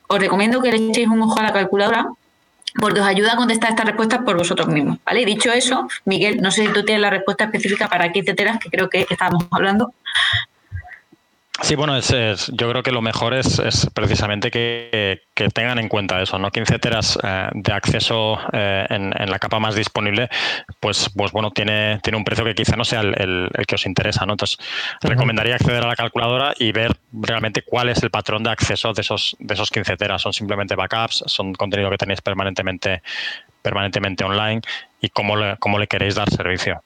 [0.07, 2.07] os recomiendo que le echéis un ojo a la calculadora
[2.81, 5.25] porque os ayuda a contestar estas respuestas por vosotros mismos, ¿vale?
[5.25, 8.71] Dicho eso, Miguel, no sé si tú tienes la respuesta específica para 15 teras, que
[8.71, 9.95] creo que estábamos hablando.
[11.61, 12.09] Sí, bueno, es,
[12.55, 13.61] yo creo que lo mejor es,
[13.93, 16.51] precisamente que, tengan en cuenta eso, ¿no?
[16.51, 20.29] 15 teras eh, de acceso eh, en, la capa más disponible,
[20.79, 24.25] pues, pues bueno, tiene, tiene un precio que quizá no sea el, que os interesa,
[24.25, 24.35] ¿no?
[24.35, 24.59] Entonces,
[25.01, 29.03] recomendaría acceder a la calculadora y ver realmente cuál es el patrón de acceso de
[29.03, 30.23] esos, de esos 15 teras.
[30.23, 33.03] Son simplemente backups, son contenido que tenéis permanentemente,
[33.63, 34.61] permanentemente online
[35.01, 36.83] y cómo cómo le queréis dar servicio.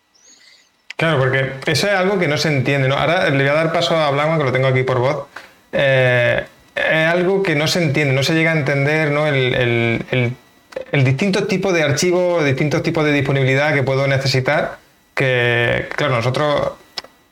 [1.03, 2.89] Claro, porque eso es algo que no se entiende.
[2.95, 5.25] Ahora le voy a dar paso a Blagman, que lo tengo aquí por voz.
[5.73, 6.45] Eh,
[6.77, 9.27] es algo que no se entiende, no se llega a entender ¿no?
[9.27, 14.79] el, el, distinto tipo de archivo, distintos tipos de disponibilidad que puedo necesitar.
[15.13, 16.71] Que, claro, nosotros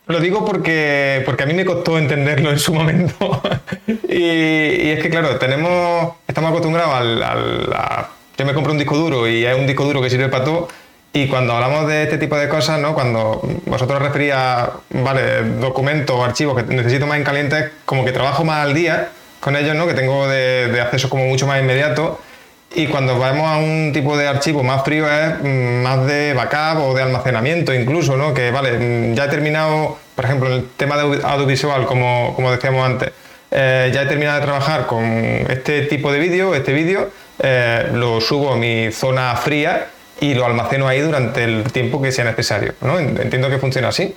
[0.09, 3.41] lo digo porque, porque a mí me costó entenderlo en su momento.
[3.87, 8.97] y, es que, claro, tenemos, estamos acostumbrados al, al a, yo me compro un disco
[8.97, 10.69] duro y hay un disco duro que sirve para todo
[11.13, 12.95] y cuando hablamos de este tipo de cosas, ¿no?
[12.95, 18.13] cuando vosotros referís a vale, documentos o archivos que necesito más en caliente, como que
[18.13, 19.09] trabajo más al día
[19.41, 19.89] con ellos, ¿no?
[19.89, 22.21] que tengo de, acceso como mucho más inmediato.
[22.73, 26.81] Y cuando vamos a un tipo de archivo más frío es mm, más de backup
[26.85, 28.33] o de almacenamiento incluso, ¿no?
[28.33, 32.87] Que vale, mm, ya he terminado, por ejemplo, el tema de audiovisual, como, como decíamos
[32.87, 33.11] antes,
[33.51, 37.11] eh, ya he terminado de trabajar con este tipo de vídeo, este vídeo,
[37.43, 39.89] eh, lo subo a mi zona fría
[40.21, 42.75] y lo almaceno ahí durante el tiempo que sea necesario.
[42.83, 42.99] ¿no?
[42.99, 44.15] Entiendo que funciona así.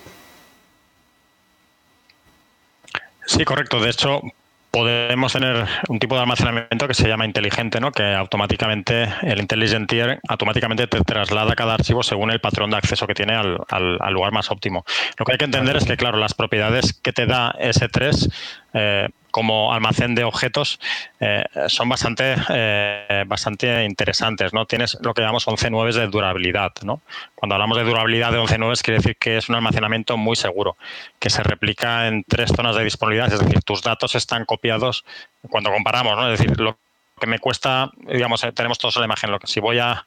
[3.25, 3.79] Sí, correcto.
[3.79, 4.21] De hecho,
[4.69, 7.91] podemos tener un tipo de almacenamiento que se llama inteligente, ¿no?
[7.91, 13.07] que automáticamente el Intelligent Tier automáticamente te traslada cada archivo según el patrón de acceso
[13.07, 14.83] que tiene al, al lugar más óptimo.
[15.17, 18.33] Lo que hay que entender es que, claro, las propiedades que te da S3
[18.73, 20.79] eh, como almacén de objetos
[21.19, 24.53] eh, son bastante, eh, bastante interesantes.
[24.53, 24.67] ¿no?
[24.67, 26.71] Tienes lo que llamamos 11.9 de durabilidad.
[26.83, 27.01] ¿no?
[27.33, 30.77] Cuando hablamos de durabilidad de 11.9 quiere decir que es un almacenamiento muy seguro,
[31.17, 35.03] que se replica en tres zonas de disponibilidad, es decir, tus datos están copiados
[35.49, 36.31] cuando comparamos, ¿no?
[36.31, 36.77] es decir, lo
[37.19, 40.05] que me cuesta, digamos, tenemos todos la imagen, lo que si voy a,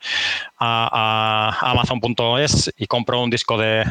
[0.57, 3.85] a, a amazon.es y compro un disco de,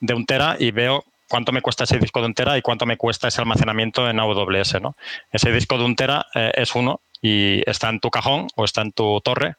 [0.00, 1.04] de un tera y veo
[1.34, 4.20] cuánto me cuesta ese disco de un tera y cuánto me cuesta ese almacenamiento en
[4.20, 4.80] AWS.
[4.80, 4.94] ¿no?
[5.32, 8.82] Ese disco de un tera eh, es uno y está en tu cajón o está
[8.82, 9.56] en tu torre,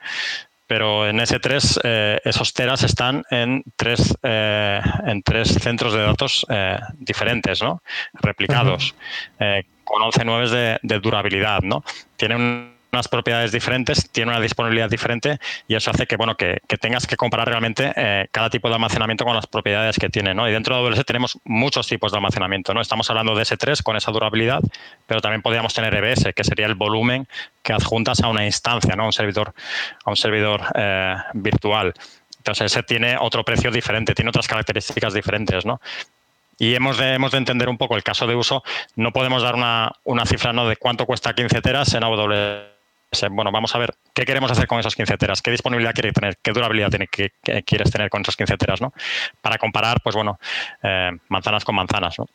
[0.67, 6.47] pero en S3 eh, esos teras están en tres, eh, en tres centros de datos
[6.93, 7.81] diferentes, ¿no?
[8.13, 8.95] replicados,
[9.83, 11.59] con 11 nueves de, de durabilidad.
[11.61, 11.83] ¿no?
[12.15, 16.61] Tiene un unas propiedades diferentes, tiene una disponibilidad diferente y eso hace que, bueno, que,
[16.79, 20.33] tengas que comparar realmente eh, cada tipo de almacenamiento con las propiedades que tiene.
[20.33, 20.47] ¿no?
[20.49, 22.73] Y dentro de AWS tenemos muchos tipos de almacenamiento.
[22.73, 22.81] ¿no?
[22.81, 24.61] Estamos hablando de S3 con esa durabilidad,
[25.07, 27.27] pero también podríamos tener EBS, que sería el volumen
[27.61, 29.03] que adjuntas a una instancia, ¿no?
[29.03, 29.53] a un servidor,
[30.03, 31.93] a un servidor eh, virtual.
[32.37, 35.81] Entonces, ese tiene otro precio diferente, tiene otras características diferentes, ¿no?
[36.57, 38.63] Y hemos de, hemos de entender un poco el caso de uso.
[38.95, 40.67] No podemos dar una, una cifra ¿no?
[40.69, 42.74] de cuánto cuesta 15 teras en AWS
[43.31, 46.37] bueno, vamos a ver qué queremos hacer con esas 15 teras, qué disponibilidad quieres tener,
[46.41, 47.31] qué durabilidad tiene, que,
[47.65, 48.93] quieres tener con esas 15 teras, ¿no?
[49.41, 50.39] Para comparar, pues bueno,
[50.83, 52.27] eh, manzanas con manzanas, ¿no?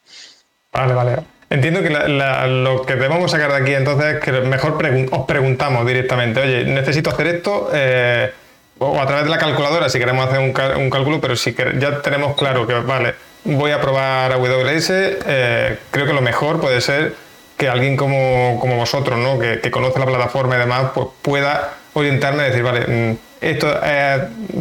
[0.73, 1.17] Vale, vale.
[1.51, 4.79] Entiendo que lo que debemos sacar de aquí entonces es que mejor
[5.11, 8.33] os preguntamos directamente, oye, necesito hacer esto, eh,
[8.79, 12.37] o a través de la calculadora si queremos hacer un, cálculo, pero si ya tenemos
[12.37, 13.15] claro que, vale,
[13.45, 17.15] voy a probar AWS, eh, creo que lo mejor puede ser
[17.61, 19.39] que alguien como, vosotros, ¿no?
[19.39, 23.69] que, conoce la plataforma y demás, pues pueda orientarme y decir, vale, mm, esto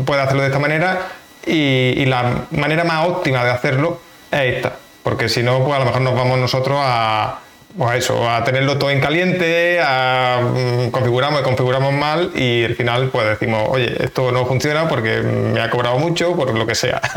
[0.06, 1.08] puede hacerlo de esta manera
[1.46, 4.74] y, la manera más óptima de hacerlo es esta.
[5.02, 7.40] Porque si no, pues a lo mejor nos vamos nosotros a,
[7.80, 12.76] pues eso, a tenerlo todo en caliente, a mm, configuramos y configuramos mal y al
[12.76, 16.76] final pues decimos, oye, esto no funciona porque me ha cobrado mucho, por lo que
[16.76, 17.02] sea.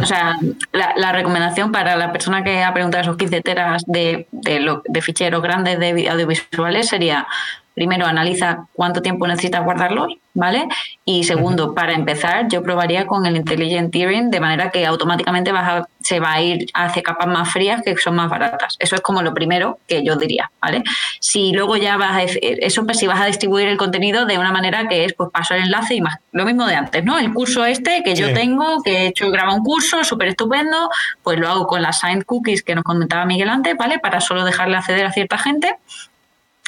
[0.00, 0.36] O sea,
[0.72, 5.78] la, recomendación para la persona que ha preguntado esos 15 teras de, de, ficheros grandes
[5.78, 7.26] de audiovisuales sería
[7.74, 10.66] primero analiza cuánto tiempo necesitas guardarlos, ¿vale?
[11.04, 15.84] Y segundo, para empezar, yo probaría con el Intelligent Tiering de manera que automáticamente vas
[16.00, 18.76] se va a ir hacia capas más frías que son más baratas.
[18.78, 20.82] Eso es como lo primero que yo diría, ¿vale?
[21.18, 24.52] Si luego ya vas a, eso pues si vas a distribuir el contenido de una
[24.52, 27.18] manera que es pues paso el enlace y más, lo mismo de antes, ¿no?
[27.18, 30.90] El curso este que yo tengo, que he hecho graba un curso súper estupendo,
[31.22, 33.98] pues lo hago con las signed cookies que nos comentaba Miguel antes, ¿vale?
[33.98, 35.74] Para solo dejarle acceder a cierta gente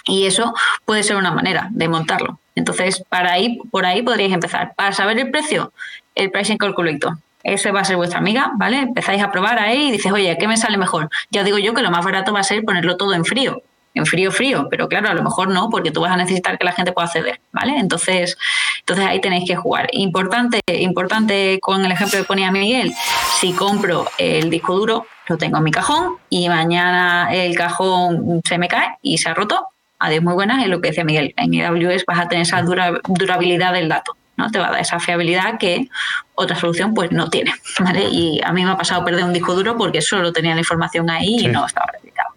[0.06, 0.54] y eso
[0.84, 2.38] puede ser una manera de montarlo.
[2.54, 4.74] Entonces, para ahí, por ahí podríais empezar.
[4.74, 5.72] Para saber el precio,
[6.14, 7.18] el Pricing Calculator.
[7.42, 8.78] Ese va a ser vuestra amiga, ¿vale?
[8.78, 11.10] Empezáis a probar ahí y dices, oye, ¿qué me sale mejor?
[11.30, 13.62] Ya digo yo que lo más barato va a ser ponerlo todo en frío,
[13.94, 16.64] en frío, frío, pero claro, a lo mejor no, porque tú vas a necesitar que
[16.64, 17.78] la gente pueda acceder, ¿vale?
[17.78, 18.36] Entonces,
[18.80, 19.88] entonces ahí tenéis que jugar.
[19.92, 22.92] Importante, importante con el ejemplo que ponía Miguel,
[23.38, 28.58] si compro el disco duro, lo tengo en mi cajón y mañana el cajón se
[28.58, 31.60] me cae y se ha roto, adiós muy buenas, es lo que decía Miguel, en
[31.60, 34.16] AWS vas a tener esa durabilidad del dato.
[34.36, 34.50] ¿no?
[34.50, 35.88] Te va a dar esa fiabilidad que
[36.34, 37.52] otra solución pues no tiene.
[37.80, 38.04] ¿vale?
[38.10, 41.08] Y a mí me ha pasado perder un disco duro porque solo tenía la información
[41.10, 42.30] ahí y no estaba replicado.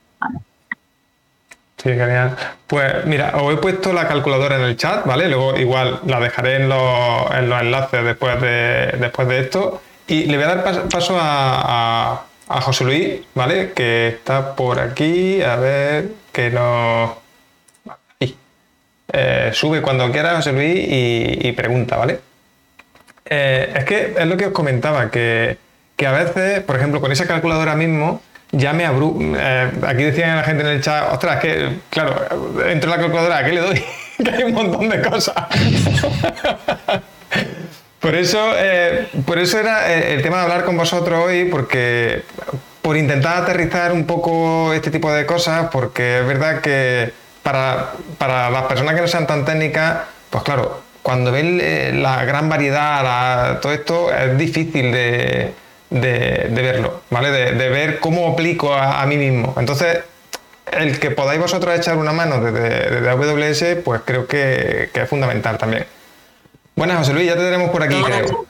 [1.82, 2.36] Sí, genial.
[2.68, 5.30] Pues mira, os he puesto la calculadora en el chat, ¿vale?
[5.30, 9.82] Luego igual la dejaré en los, enlaces después de, después de esto.
[10.05, 13.72] Y le voy a dar paso a, a José Luis, ¿vale?
[13.72, 17.12] Que está por aquí, a ver, que nos
[19.12, 22.20] eh, sube cuando quiera José Luis y, pregunta, ¿vale?
[23.26, 25.57] Eh, es que es lo que os comentaba, que,
[26.05, 29.36] a veces, por ejemplo, con esa calculadora mismo, ya me abru...
[29.38, 32.16] Eh, aquí decían la gente en el chat, ostras, que, claro,
[32.68, 33.84] entro en la calculadora, ¿a qué le doy?
[34.24, 35.36] que hay un montón de cosas.
[37.99, 38.51] por eso,
[39.26, 42.24] por eso era el tema de hablar con vosotros hoy, porque
[42.82, 47.12] por intentar aterrizar un poco este tipo de cosas, porque es verdad que
[47.44, 52.50] para, las personas que no sean tan técnicas, pues claro, cuando ven eh, la gran
[52.50, 55.54] variedad, todo esto, es difícil de,
[55.90, 57.32] verlo, ¿vale?
[57.32, 59.56] De, ver cómo aplico a, mí mismo.
[59.58, 60.00] Entonces,
[60.72, 65.86] el que podáis vosotros echar una mano desde, AWS, pues creo que, es fundamental también.
[66.76, 68.46] Buenas, José Luis, ya te tenemos por aquí, creo.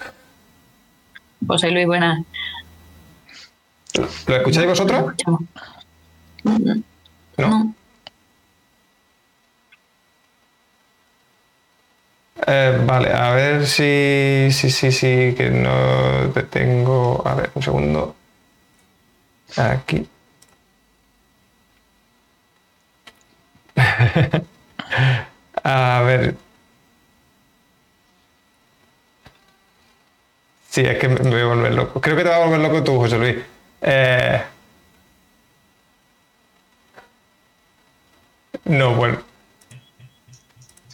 [1.48, 2.20] José Luis, buenas.
[4.28, 5.14] ¿Lo escucháis vosotros?
[7.38, 7.74] ¿No?
[12.48, 17.22] Eh, vale, a ver si, sí, sí, sí, que no te tengo.
[17.26, 18.16] A ver, un segundo.
[19.58, 20.08] Aquí.
[25.64, 26.36] a ver.
[30.70, 32.00] Sí, es que me voy a volver loco.
[32.02, 33.38] Creo que te va a volver loco tú, José Luis.
[33.82, 34.42] Eh...
[38.66, 39.30] No, bueno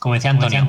[0.05, 0.67] como decía Antonio.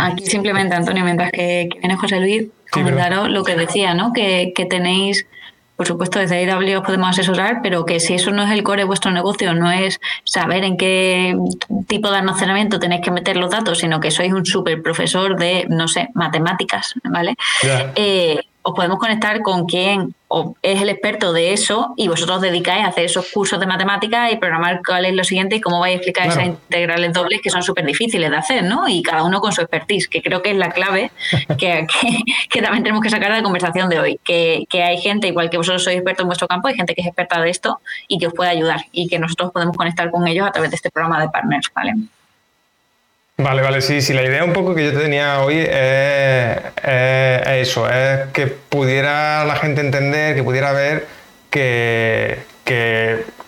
[0.00, 4.12] Aquí simplemente, Antonio, mientras que, viene José Luis, comentaros lo que decía, ¿no?
[4.12, 5.26] Que, tenéis,
[5.76, 8.82] por supuesto, desde AWS os podemos asesorar, pero que si eso no es el core
[8.82, 11.34] de vuestro negocio, no es saber en qué
[11.88, 15.64] tipo de almacenamiento tenéis que meter los datos, sino que sois un súper profesor de,
[15.70, 17.36] no sé, matemáticas, ¿vale?
[17.94, 20.14] Eh, os podemos conectar con quien
[20.62, 24.36] es el experto de eso y vosotros dedicáis a hacer esos cursos de matemáticas y
[24.36, 27.62] programar cuál es lo siguiente y cómo vais a explicar esas integrales dobles que son
[27.62, 28.86] súper difíciles de hacer, ¿no?
[28.86, 31.10] Y cada uno con su expertise, que creo que es la clave
[31.58, 31.86] que,
[32.48, 34.20] que, también tenemos que sacar de la conversación de hoy.
[34.22, 37.00] Que, que, hay gente, igual que vosotros sois expertos en vuestro campo, hay gente que
[37.00, 40.28] es experta de esto y que os puede ayudar y que nosotros podemos conectar con
[40.28, 41.94] ellos a través de este programa de partners, ¿vale?
[43.42, 46.58] Vale, vale, sí, sí, la idea un poco que yo tenía hoy es,
[47.46, 51.06] eso, es que pudiera la gente entender, que pudiera ver
[51.48, 52.40] que,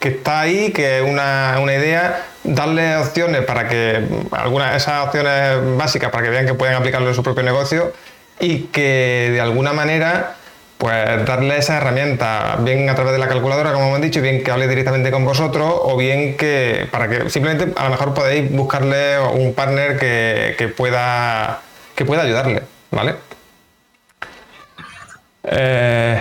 [0.01, 6.25] está ahí, que es una, idea, darle opciones para que, algunas esas opciones básicas para
[6.25, 7.93] que vean que pueden aplicarlo en su propio negocio
[8.41, 10.37] y que de alguna manera
[10.83, 14.51] pues darle esa herramienta, bien a través de la calculadora, como hemos dicho, bien que
[14.51, 19.21] hable directamente con vosotros, o bien que para que simplemente a lo mejor podéis buscarle
[19.21, 21.61] un partner que, pueda
[21.95, 23.15] que pueda ayudarle, ¿vale?
[25.45, 26.21] Eh,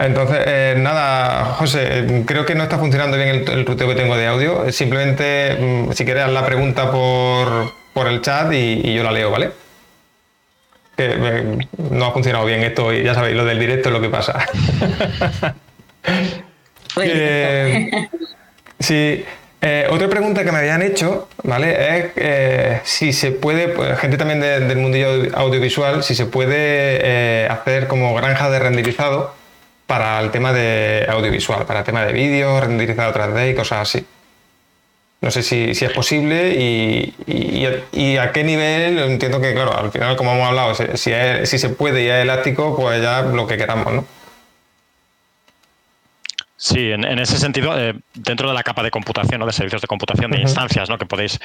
[0.00, 4.16] entonces, eh, nada, José, creo que no está funcionando bien el, el ruteo que tengo
[4.16, 4.72] de audio.
[4.72, 9.59] Simplemente, mm, si quieres, la pregunta por, el chat y yo la leo, ¿vale?
[11.08, 14.46] No ha funcionado bien esto y ya sabéis, lo del directo es lo que pasa.
[18.78, 19.24] sí.
[19.62, 21.98] Eh, otra pregunta que me habían hecho, ¿vale?
[21.98, 26.54] Es eh, si se puede, pues, gente también del mundillo audiovisual, si se puede
[27.02, 29.34] eh, hacer como granja de renderizado
[29.86, 34.06] para el tema de audiovisual, para el tema de vídeo, renderizado 3D y cosas así.
[35.22, 39.76] No sé si, si es posible y, y- y a qué nivel, entiendo que, claro,
[39.76, 43.02] al final, como hemos hablado, si, si es- si se puede y es elástico, pues
[43.02, 44.04] ya lo que queramos, ¿no?
[46.62, 49.46] Sí, en, en ese sentido, eh, dentro de la capa de computación, ¿no?
[49.46, 50.98] de servicios de computación, de instancias ¿no?
[50.98, 51.38] que podéis,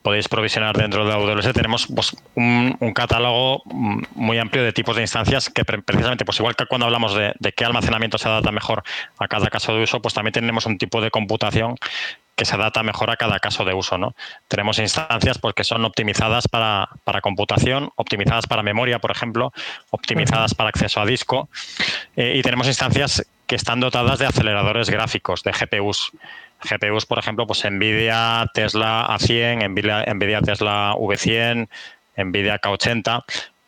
[0.00, 5.02] podéis provisionar dentro de AWS, tenemos pues, un, un catálogo muy amplio de tipos de
[5.02, 8.52] instancias que pre- precisamente, pues igual que cuando hablamos de, de qué almacenamiento se adapta
[8.52, 8.84] mejor
[9.18, 11.74] a cada caso de uso, pues también tenemos un tipo de computación
[12.40, 13.98] que se adapta mejor a cada caso de uso.
[13.98, 14.14] ¿no?
[14.48, 19.52] Tenemos instancias pues, que son optimizadas para, para computación, optimizadas para memoria, por ejemplo,
[19.90, 21.50] optimizadas para acceso a disco,
[22.16, 26.12] eh, y tenemos instancias que están dotadas de aceleradores gráficos, de GPUs.
[26.64, 31.68] GPUs, por ejemplo, pues Nvidia Tesla A100, Nvidia, Nvidia Tesla V100,
[32.16, 33.22] Nvidia K80,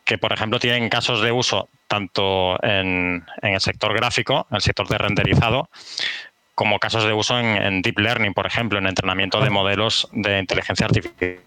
[0.07, 4.62] que por ejemplo tienen casos de uso tanto en, en el sector gráfico, en el
[4.62, 5.68] sector de renderizado,
[6.55, 10.39] como casos de uso en, en deep learning, por ejemplo, en entrenamiento de modelos de
[10.39, 11.41] inteligencia artificial.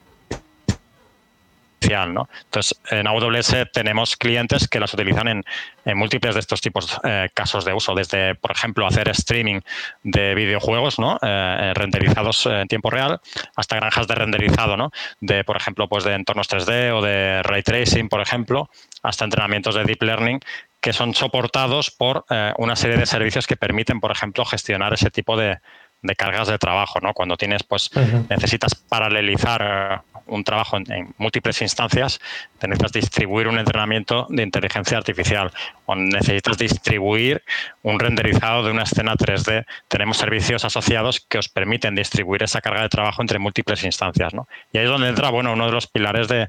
[1.90, 2.28] ¿no?
[2.46, 5.44] Entonces, en AWS tenemos clientes que las utilizan en,
[5.86, 9.60] en múltiples de estos tipos eh, casos de uso, desde, por ejemplo, hacer streaming
[10.04, 11.20] de videojuegos ¿no?
[11.22, 13.20] Eh, renderizados en tiempo real,
[13.56, 14.92] hasta granjas de renderizado, ¿no?
[15.20, 18.70] de, por ejemplo, pues de entornos 3D o de ray tracing, por ejemplo,
[19.04, 20.40] hasta entrenamientos de deep learning
[20.86, 25.10] que son soportados por eh, una serie de servicios que permiten, por ejemplo, gestionar ese
[25.10, 25.58] tipo de,
[26.04, 27.12] de cargas de trabajo, ¿no?
[27.16, 27.90] Cuando tienes, pues,
[28.30, 32.20] necesitas paralelizar eh, un trabajo en, en múltiples instancias,
[32.60, 35.52] te necesitas distribuir un entrenamiento de inteligencia artificial
[35.88, 37.42] o necesitas distribuir
[37.82, 39.66] un renderizado de una escena 3D.
[39.88, 44.48] Tenemos servicios asociados que os permiten distribuir esa carga de trabajo entre múltiples instancias, ¿no?
[44.72, 46.48] Y ahí es donde entra, bueno, uno de los pilares de,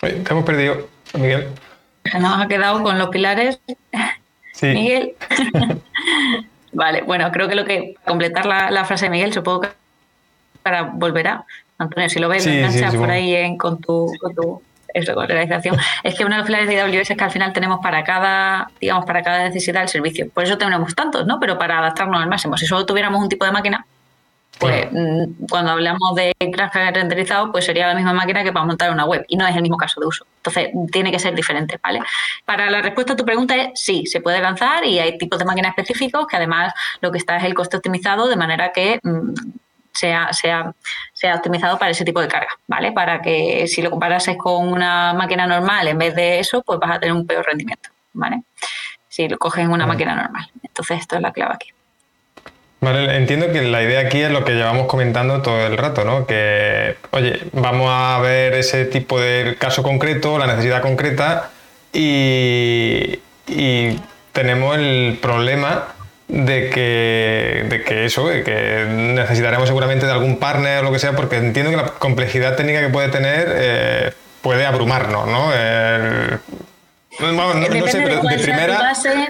[0.00, 1.48] Oye, te hemos perdido, Miguel.
[2.18, 3.60] Nos ha quedado con los pilares.
[4.54, 4.66] Sí.
[4.68, 5.14] Miguel.
[6.72, 9.68] vale, bueno, creo que lo que completar la, la frase de Miguel, supongo que
[10.62, 11.44] para volverá.
[11.78, 14.34] Antonio, si lo ves, Sí, lo sí, enganchas sí, por ahí en- con tu, con
[14.34, 15.76] tu eso, con realización.
[16.02, 18.70] Es que uno de los pilares de AWS es que al final tenemos para cada,
[18.80, 20.28] digamos, para cada necesidad el servicio.
[20.30, 21.38] Por eso tenemos tantos, ¿no?
[21.38, 22.56] Pero para adaptarnos al máximo.
[22.56, 23.86] Si solo tuviéramos un tipo de máquina,
[24.58, 28.90] pues mm, cuando hablamos de granja renderizado, pues sería la misma máquina que para montar
[28.90, 30.26] una web y no es el mismo caso de uso.
[30.38, 32.00] Entonces, tiene que ser diferente, ¿vale?
[32.44, 35.44] Para la respuesta a tu pregunta es sí, se puede lanzar y hay tipos de
[35.44, 39.32] máquinas específicos que además lo que está es el coste optimizado de manera que mm,
[39.92, 40.72] sea, sea,
[41.12, 42.92] sea optimizado para ese tipo de carga, ¿vale?
[42.92, 46.96] Para que si lo comparases con una máquina normal en vez de eso, pues vas
[46.96, 48.42] a tener un peor rendimiento, ¿vale?
[49.08, 49.94] Si lo coges en una Vale.
[49.94, 50.50] máquina normal.
[50.62, 51.70] Entonces, esto es la clave aquí.
[52.80, 56.26] Vale, entiendo que la idea aquí es lo que llevamos comentando todo el rato, ¿no?
[56.26, 61.50] Que, oye, vamos a ver ese tipo de caso concreto, la necesidad concreta
[61.92, 63.18] y,
[63.48, 63.98] y
[64.32, 65.88] tenemos el problema
[66.28, 71.00] de que, de que eso, de que necesitaremos seguramente de algún partner o lo que
[71.00, 75.52] sea, porque entiendo que la complejidad técnica que puede tener eh, puede abrumarnos, ¿no?
[75.52, 76.38] El-
[77.20, 78.78] no, sé, pero de primera...
[78.78, 79.28] base,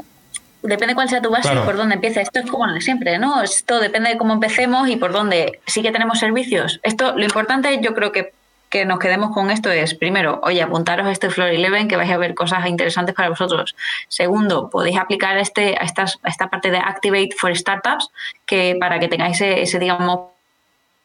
[0.62, 1.62] depende cuál sea tu base Claro.
[1.62, 2.20] y por dónde empieza.
[2.20, 3.42] Esto es como siempre, ¿no?
[3.42, 5.60] Esto depende de cómo empecemos y por dónde.
[5.66, 6.80] Sí que tenemos servicios.
[6.82, 8.32] Esto, lo importante, yo creo que
[8.70, 12.10] que nos quedemos con esto es, primero, oye, apuntaros a este Floor 11 que vais
[12.10, 13.74] a ver cosas interesantes para vosotros.
[14.08, 18.10] Segundo, podéis aplicar este, a, estas, a esta parte de Activate for Startups,
[18.46, 20.20] que para que tengáis ese, ese digamos,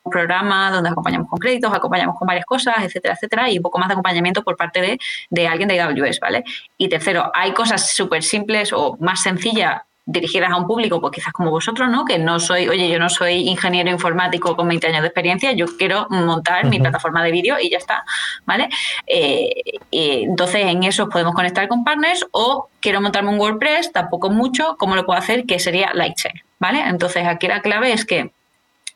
[0.10, 3.88] programa donde acompañamos con créditos, acompañamos con varias cosas, etcétera, etcétera, y un poco más
[3.88, 5.00] de acompañamiento por parte de,
[5.30, 6.44] de alguien de AWS, ¿vale?
[6.78, 11.32] Y tercero, hay cosas súper simples o más sencillas dirigidas a un público, pues quizás
[11.32, 12.04] como vosotros, ¿no?
[12.04, 15.66] Que no soy, oye, yo no soy ingeniero informático con 20 años de experiencia, yo
[15.78, 18.04] quiero montar mi plataforma de vídeo y ya está,
[18.46, 18.70] ¿vale?
[19.08, 24.30] Eh, y entonces en eso podemos conectar con partners o quiero montarme un WordPress, tampoco
[24.30, 25.46] mucho, ¿cómo lo puedo hacer?
[25.46, 26.82] Que sería Lightshare, ¿vale?
[26.86, 28.32] Entonces aquí la clave es que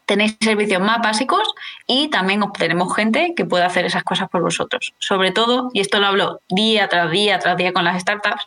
[0.07, 1.53] tenéis servicios más básicos
[1.85, 4.93] y también obtenemos gente que pueda hacer esas cosas por vosotros.
[4.97, 8.45] Sobre todo, y esto lo hablo día tras día tras día con las startups,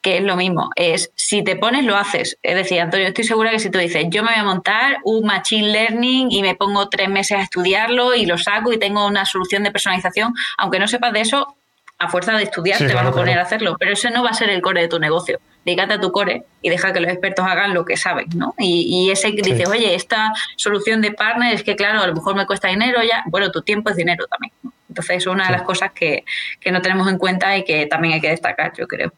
[0.00, 2.38] que es lo mismo, es si te pones, lo haces.
[2.42, 5.26] Es decir, Antonio, estoy segura que si tú dices, yo me voy a montar un
[5.26, 9.24] Machine Learning y me pongo tres meses a estudiarlo y lo saco y tengo una
[9.24, 11.56] solución de personalización, aunque no sepas de eso,
[11.98, 13.40] a fuerza de estudiar Sí, te claro, vas a poner claro.
[13.40, 15.40] a hacerlo, pero ese no va a ser el core de tu negocio.
[15.64, 18.54] Dedícate a tu core y deja que los expertos hagan lo que saben, ¿no?
[18.58, 19.52] Y, y ese que Sí.
[19.52, 23.02] dices, oye, esta solución de partner es que, claro, a lo mejor me cuesta dinero
[23.02, 23.22] ya.
[23.26, 24.52] Bueno, tu tiempo es dinero también.
[24.62, 24.72] ¿no?
[24.90, 26.24] Entonces, es una de las cosas que,
[26.60, 29.12] que no tenemos en cuenta y que también hay que destacar, yo creo.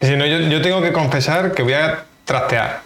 [0.00, 2.82] Si no, yo, yo tengo que confesar que voy a trastear.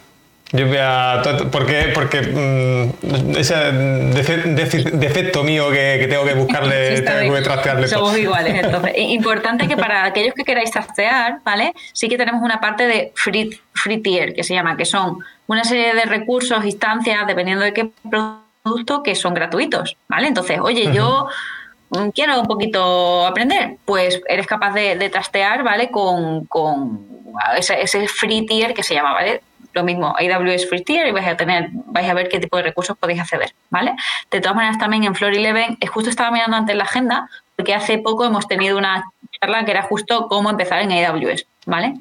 [0.53, 1.23] Yo voy a.
[1.51, 1.91] ¿Por qué?
[1.93, 7.89] Porque mm, ese defe- defecto mío que, que tengo que buscarle, Sí, tengo que trastearle
[7.89, 7.99] todo.
[8.07, 8.93] Somos iguales, entonces.
[8.97, 11.73] Importante que para aquellos que queráis trastear, ¿vale?
[11.93, 15.19] Sí que tenemos una parte de free, free tier, que se llama, que son
[15.49, 20.29] una serie de recursos, instancias, dependiendo de qué producto, que son gratuitos, ¿vale?
[20.29, 21.27] Entonces, oye, yo
[21.91, 25.91] mm, quiero un poquito aprender, pues eres capaz de, de trastear, ¿vale?
[25.91, 27.01] Con, con
[27.59, 29.41] ese, ese free tier que se llama, ¿vale?
[29.77, 32.63] Lo mismo, AWS Free Tier y vais a tener, vais a ver qué tipo de
[32.63, 33.95] recursos podéis acceder, ¿vale?
[34.31, 37.75] De todas maneras, también en Floor 11, eh, justo estaba mirando antes la agenda, porque
[37.75, 39.05] hace poco hemos tenido una
[39.39, 41.93] charla que era justo cómo empezar en AWS, ¿vale?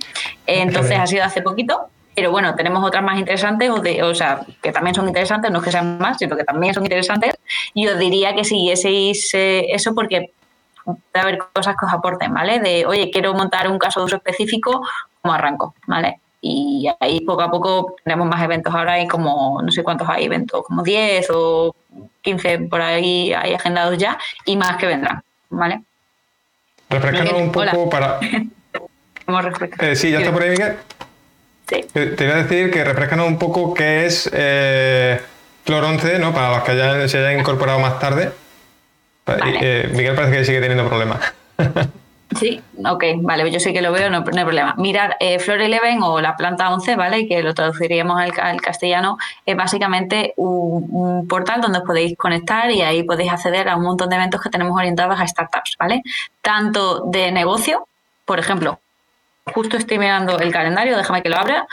[0.48, 4.40] Entonces ha sido hace poquito, pero bueno, tenemos otras más interesantes, o, de, o sea,
[4.64, 7.38] que también son interesantes, no es que sean más, sino que también son interesantes.
[7.74, 10.32] Y os diría que siguieseis eh, eso porque
[10.86, 12.62] puede haber cosas que os aporten, ¿vale?
[12.62, 14.82] De, oye, quiero montar un caso de uso específico,
[15.22, 15.76] ¿cómo arranco?
[15.88, 16.22] ¿Vale?
[16.48, 18.72] Y ahí poco a poco tenemos más eventos.
[18.72, 21.76] Ahora hay como, no sé cuántos hay eventos, como 10 o
[22.22, 24.16] 15 por ahí hay agendados ya
[24.46, 25.82] y más que vendrán, ¿vale?
[26.88, 27.90] Refrescanos Miguel, un poco hola.
[27.90, 28.20] para.
[29.80, 30.76] Eh, sí, ya está por ahí, Miguel.
[31.68, 31.82] Sí.
[31.92, 35.20] Te iba a decir que refrescanos un poco qué es eh,
[35.64, 36.32] Flor 11, ¿no?
[36.32, 38.32] Para los que hayan- se hayan incorporado más tarde.
[39.26, 39.58] Vale.
[39.60, 41.22] Eh, Miguel parece que sigue teniendo problemas.
[42.34, 44.74] Sí, ok, vale, yo sí que lo veo, no, no hay problema.
[44.78, 47.28] Mirad, eh, Flor 11 o la planta 11, ¿vale?
[47.28, 53.04] Que lo traduciríamos al, castellano, es básicamente un, portal donde os podéis conectar y ahí
[53.04, 56.02] podéis acceder a un montón de eventos que tenemos orientados a startups, ¿vale?
[56.42, 57.88] Tanto de negocio,
[58.26, 58.80] por ejemplo,
[59.46, 61.68] justo estoy mirando el calendario, déjame que lo abra,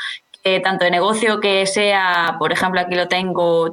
[0.44, 3.72] eh, tanto de negocio que sea, por ejemplo, aquí lo tengo,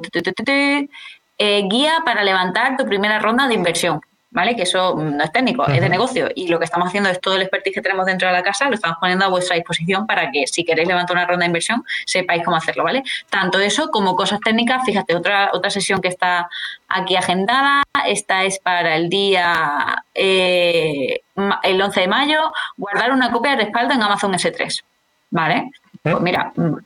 [1.38, 4.00] eh, guía para levantar tu primera ronda de inversión.
[4.32, 4.54] ¿Vale?
[4.54, 6.28] Que eso no es técnico, es de negocio.
[6.36, 8.68] Y lo que estamos haciendo es todo el expertise que tenemos dentro de la casa,
[8.68, 11.82] lo estamos poniendo a vuestra disposición para que si queréis levantar una ronda de inversión,
[12.06, 13.02] sepáis cómo hacerlo, ¿vale?
[13.28, 14.84] Tanto eso como cosas técnicas.
[14.84, 16.48] Fíjate, otra, otra sesión que está
[16.88, 21.22] aquí agendada, esta es para el día eh,
[21.64, 24.82] el 11 de mayo, guardar una copia de respaldo en Amazon S3.
[25.30, 25.70] ¿Vale?
[26.02, 26.76] Pues mira, mm,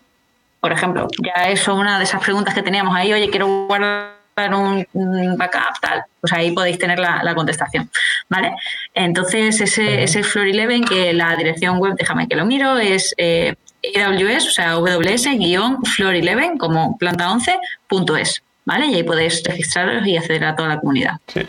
[0.60, 4.86] por ejemplo, ya eso una de esas preguntas que teníamos ahí, oye, quiero guardar un,
[4.92, 7.90] un backup, tal, pues ahí podéis tener la, la contestación,
[8.28, 8.52] ¿vale?
[8.94, 13.54] Entonces, ese, ese Floor 11, que la dirección web, déjame que lo miro, es eh,
[13.94, 18.86] AWS, o sea, AWS-Floor11, como planta 11.es, ¿vale?
[18.86, 21.14] Y ahí podéis registraros y acceder a toda la comunidad.
[21.28, 21.46] Sí.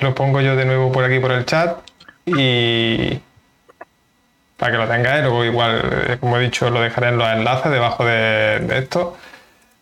[0.00, 1.78] Lo pongo yo de nuevo por aquí por el chat
[2.26, 3.20] y
[4.56, 5.22] para que lo tengáis.
[5.22, 9.16] Luego igual, eh, como he dicho, lo dejaré en los enlaces debajo de, de esto.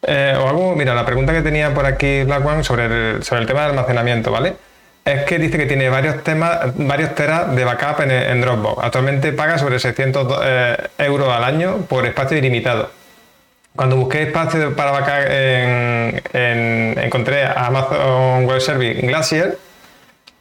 [0.04, 3.42] Eh, o algo, mira, la pregunta que tenía por aquí Black One sobre el, sobre
[3.42, 4.56] el tema de almacenamiento, ¿vale?
[5.04, 8.84] Es que dice que tiene varios temas, varios teras de backup en, Dropbox.
[8.84, 12.90] Actualmente paga sobre 600 eh, euros al año por espacio ilimitado.
[13.74, 19.58] Cuando busqué espacio para backup, en, en- encontré a Amazon Web Service Glacier,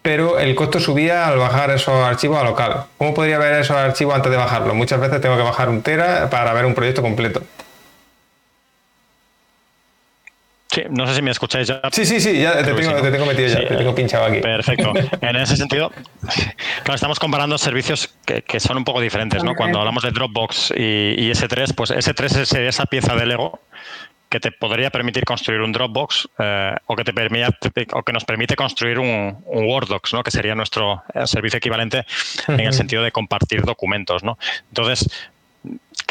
[0.02, 2.86] pero el costo subía al bajar esos archivos a local.
[2.98, 4.76] ¿Cómo podría ver esos archivos antes de bajarlos?
[4.76, 7.42] Muchas veces tengo que bajar un tera para ver un proyecto completo.
[10.72, 11.82] Sí, no sé si me escucháis ya.
[11.92, 14.26] Sí, sí, sí, ya te tengo, te tengo metido ya, Sí, te tengo eh, pinchado
[14.26, 14.40] aquí.
[14.40, 14.94] Perfecto.
[15.22, 15.92] En ese sentido,
[16.84, 19.54] claro, estamos comparando servicios que, que son un poco diferentes, ¿no?
[19.54, 23.60] Cuando hablamos de Dropbox y, y S3, pues S3 es esa pieza de Lego
[24.30, 27.52] que te podría permitir construir un Dropbox eh, o, que te permite,
[27.92, 30.24] o que nos permite construir un, un Worddocs, ¿no?
[30.24, 32.06] que sería nuestro eh, servicio equivalente
[32.48, 34.24] en el sentido de compartir documentos.
[34.24, 34.38] ¿no?
[34.70, 35.10] Entonces,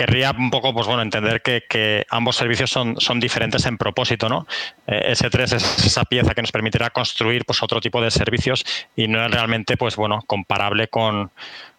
[0.00, 4.30] querría un poco pues bueno entender que, que ambos servicios son, son diferentes en propósito
[4.30, 4.46] no
[4.86, 8.64] Eh, S3 es esa pieza que nos permitirá construir pues otro tipo de servicios
[8.96, 11.30] y no es realmente pues bueno comparable con,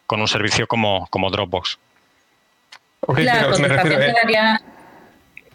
[0.05, 1.79] con un servicio como, como Dropbox
[3.07, 4.05] Ok, la pero me contestación refiero.
[4.05, 4.61] que eh, daría,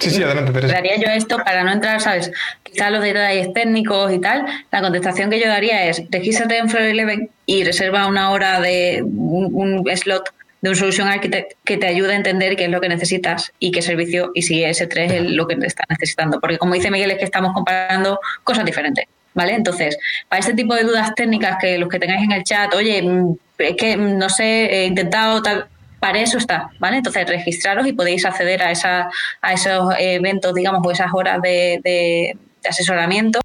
[0.01, 0.75] sí, sí, adelante, Teresa.
[0.75, 2.33] daría yo esto para no entrar, ¿sabes?
[2.65, 4.45] Quizás los detalles técnicos y tal.
[4.73, 9.01] La contestación que yo daría es: regístrate en Floor 11 y reserva una hora de
[9.05, 12.81] un, un slot de un solution architect que te ayude a entender qué es lo
[12.81, 16.41] que necesitas y qué servicio y si S3 es lo que te está necesitando.
[16.41, 19.05] Porque, como dice Miguel, es que estamos comparando cosas diferentes.
[19.35, 19.53] ¿Vale?
[19.53, 19.99] Entonces,
[20.31, 23.35] para este tipo de dudas técnicas que los que tengáis en el chat, oye, mm,
[23.59, 25.67] es que mm, no sé, he intentado tal,
[26.01, 26.97] para eso está, ¿vale?
[26.97, 29.11] Entonces registraros y podéis acceder a, esa,
[29.43, 33.41] a esos eventos, digamos, o esas horas de, de- de asesoramiento,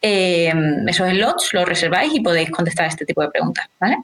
[0.00, 0.52] eh,
[0.86, 3.96] esos slots, los reserváis y podéis contestar este tipo de preguntas, ¿vale?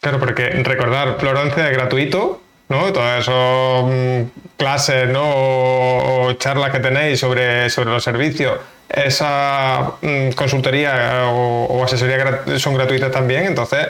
[0.00, 2.40] Claro, porque recordar, Flor 11 es gratuito,
[2.70, 2.90] ¿no?
[2.90, 5.22] Todas esas mm, clases, ¿no?
[5.24, 12.74] O, charlas que tenéis sobre, sobre los servicios, esa mm, consultoría o, o asesoría son
[12.74, 13.88] gratuitas también, entonces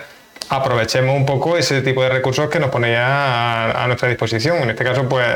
[0.48, 4.56] aprovechemos un poco ese tipo de recursos que nos ponéis a, a nuestra disposición.
[4.64, 5.28] En este caso, pues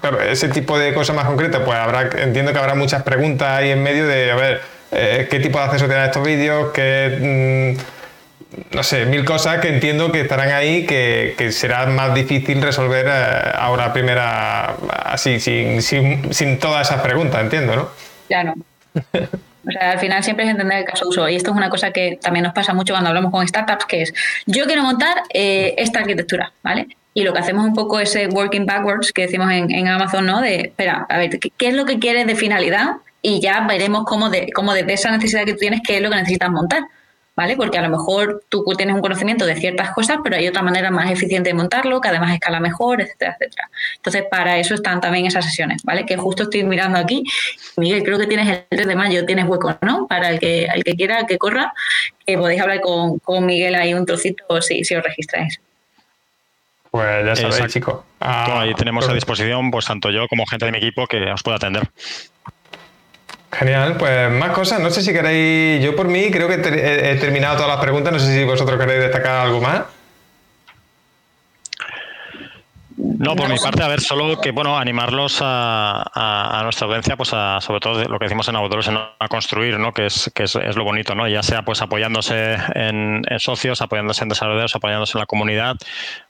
[0.00, 3.70] claro, ese tipo de cosas más concretas, pues habrá, entiendo que habrá muchas preguntas ahí
[3.70, 4.62] en medio de, a ver,
[4.92, 7.76] eh, qué tipo de acceso tienen estos vídeos, qué...
[7.76, 7.93] Mm,
[8.72, 13.52] no sé, mil cosas que entiendo que estarán ahí que, será más difícil resolver eh,
[13.58, 17.88] ahora primera, así, sin, sin, sin, todas esas preguntas, entiendo, ¿no?
[18.44, 18.54] No.
[19.66, 21.28] O sea, al final siempre es entender el caso de uso.
[21.28, 24.02] Y esto es una cosa que también nos pasa mucho cuando hablamos con startups, que
[24.02, 24.14] es,
[24.46, 26.88] yo quiero montar eh, esta arquitectura, ¿vale?
[27.14, 30.40] Y lo que hacemos un poco es working backwards, que decimos en, Amazon, ¿no?
[30.40, 32.96] De, espera, a ver, ¿qué, es lo que quieres de finalidad?
[33.22, 36.10] Y ya veremos cómo, de, cómo desde esa necesidad que tú tienes, qué es lo
[36.10, 36.82] que necesitas montar.
[37.36, 37.56] ¿Vale?
[37.56, 40.90] Porque a lo mejor tú tienes un conocimiento de ciertas cosas, pero hay otra manera
[40.90, 43.70] más eficiente de montarlo, que además escala mejor, etcétera, etcétera.
[43.96, 46.06] Entonces, para eso están también esas sesiones, ¿vale?
[46.06, 47.24] Que justo estoy mirando aquí.
[47.76, 50.06] Miguel, creo que tienes el 3 de mayo, tienes hueco, ¿no?
[50.06, 51.72] Para el que, el que quiera que corra,
[52.26, 55.60] que podéis hablar con, Miguel ahí un trocito si, si os registráis.
[56.94, 58.04] Pues ya sabéis, chicos.
[58.20, 61.56] ahí tenemos a disposición, pues tanto yo como gente de mi equipo que os pueda
[61.56, 61.90] atender.
[63.58, 64.80] Genial, pues más cosas.
[64.80, 65.82] No sé si queréis.
[65.82, 68.12] Yo por mí creo que he terminado todas las preguntas.
[68.12, 69.82] No sé si vosotros queréis destacar algo más.
[72.96, 77.60] No, por mi parte, a ver, solo que, bueno, animarlos a, nuestra audiencia, pues a,
[77.60, 79.92] sobre todo lo que decimos en Autores, a construir, ¿no?
[79.92, 81.26] Que es, que es, lo bonito, ¿no?
[81.28, 85.76] Ya sea pues apoyándose en, en, socios, apoyándose en desarrolladores, apoyándose en la comunidad,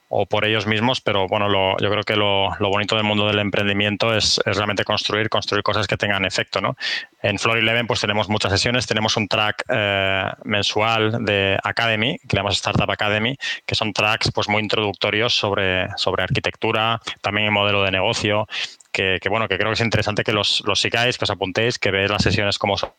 [0.08, 1.48] o por ellos mismos, pero bueno,
[1.78, 5.96] yo creo que lo, bonito del mundo del emprendimiento es, realmente construir, construir cosas que
[5.96, 6.76] tengan efecto, ¿no?
[7.22, 12.36] En Floor Eleven pues tenemos muchas sesiones, tenemos un track eh, mensual de Academy, que
[12.36, 13.36] le llamamos Startup Academy,
[13.66, 18.46] que son tracks pues muy introductorios sobre, sobre arquitectura, también el modelo de negocio,
[18.92, 21.90] que, bueno, que creo que es interesante que los, los sigáis, que os apuntéis, que
[21.90, 22.92] veáis las sesiones como son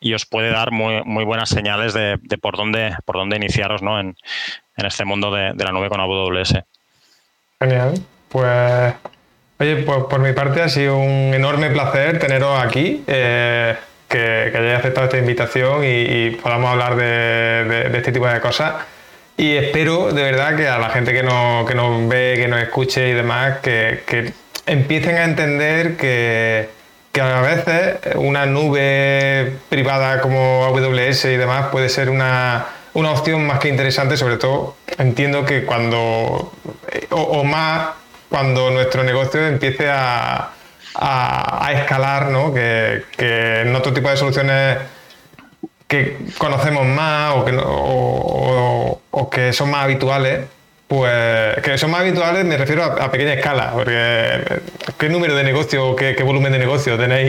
[0.00, 4.00] y os puede dar muy, muy buenas señales de, por dónde por dónde iniciaros ¿no?
[4.00, 4.16] en,
[4.76, 6.54] en este mundo de, la nube con AWS.
[7.60, 7.94] Genial.
[8.28, 8.94] Pues,
[9.58, 13.76] oye, pues por mi parte ha sido un enorme placer teneros aquí, eh,
[14.08, 18.86] que, que, hayáis aceptado esta invitación y, podamos hablar de, este tipo de cosas.
[19.36, 22.60] Y espero de verdad que a la gente que nos, que nos ve, que nos
[22.60, 24.32] escuche y demás, que, que
[24.66, 26.68] empiecen a entender que,
[27.12, 33.46] que a veces una nube privada como AWS y demás puede ser una, una opción
[33.46, 36.52] más que interesante, sobre todo entiendo que cuando,
[37.10, 37.90] o, más
[38.28, 40.50] cuando nuestro negocio empiece a,
[40.94, 42.54] a, escalar, ¿no?
[42.54, 44.78] que, que en otro tipo de soluciones
[45.88, 47.56] que conocemos más o que,
[49.10, 50.46] o que son más habituales,
[50.90, 54.60] pues que son más habituales, me refiero a, pequeña escala, porque
[54.98, 57.28] ¿qué número de negocio, qué, qué, volumen de negocio tenéis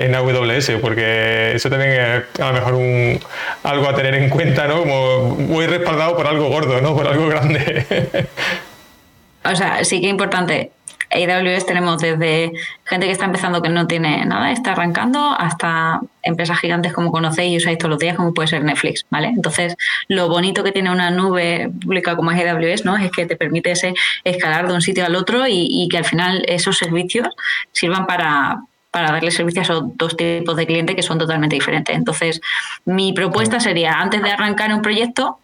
[0.00, 0.74] en AWS?
[0.80, 3.18] Porque eso también es a lo mejor un,
[3.64, 4.78] algo a tener en cuenta, ¿no?
[4.82, 6.94] Como muy respaldado por algo gordo, ¿no?
[6.94, 7.84] Por algo grande.
[9.44, 10.70] o sea, sí que es importante
[11.10, 12.52] AWS tenemos desde
[12.84, 17.52] gente que está empezando que no tiene nada, está arrancando, hasta empresas gigantes como conocéis
[17.52, 19.28] y usáis todos los días, como puede ser Netflix, ¿vale?
[19.28, 19.76] Entonces,
[20.08, 22.96] lo bonito que tiene una nube pública como es AWS, ¿no?
[22.96, 23.94] Es que te permite ese
[24.24, 27.28] escalar de un sitio al otro y, que al final esos servicios
[27.72, 31.96] sirvan para, para darle servicio a esos dos tipos de clientes que son totalmente diferentes.
[31.96, 32.40] Entonces,
[32.84, 35.38] mi propuesta sería, antes de arrancar un proyecto,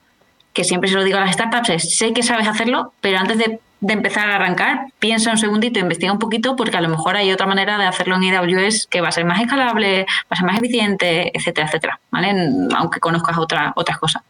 [0.52, 3.36] que siempre se lo digo a las startups, es, sé que sabes hacerlo, pero antes
[3.38, 7.16] de de empezar a arrancar, piensa un segundito, investiga un poquito, porque a lo mejor
[7.16, 10.36] hay otra manera de hacerlo en AWS que va a ser más escalable, va a
[10.36, 12.34] ser más eficiente, etcétera, etcétera, ¿vale?
[12.76, 14.22] Aunque conozcas otra, otras cosas.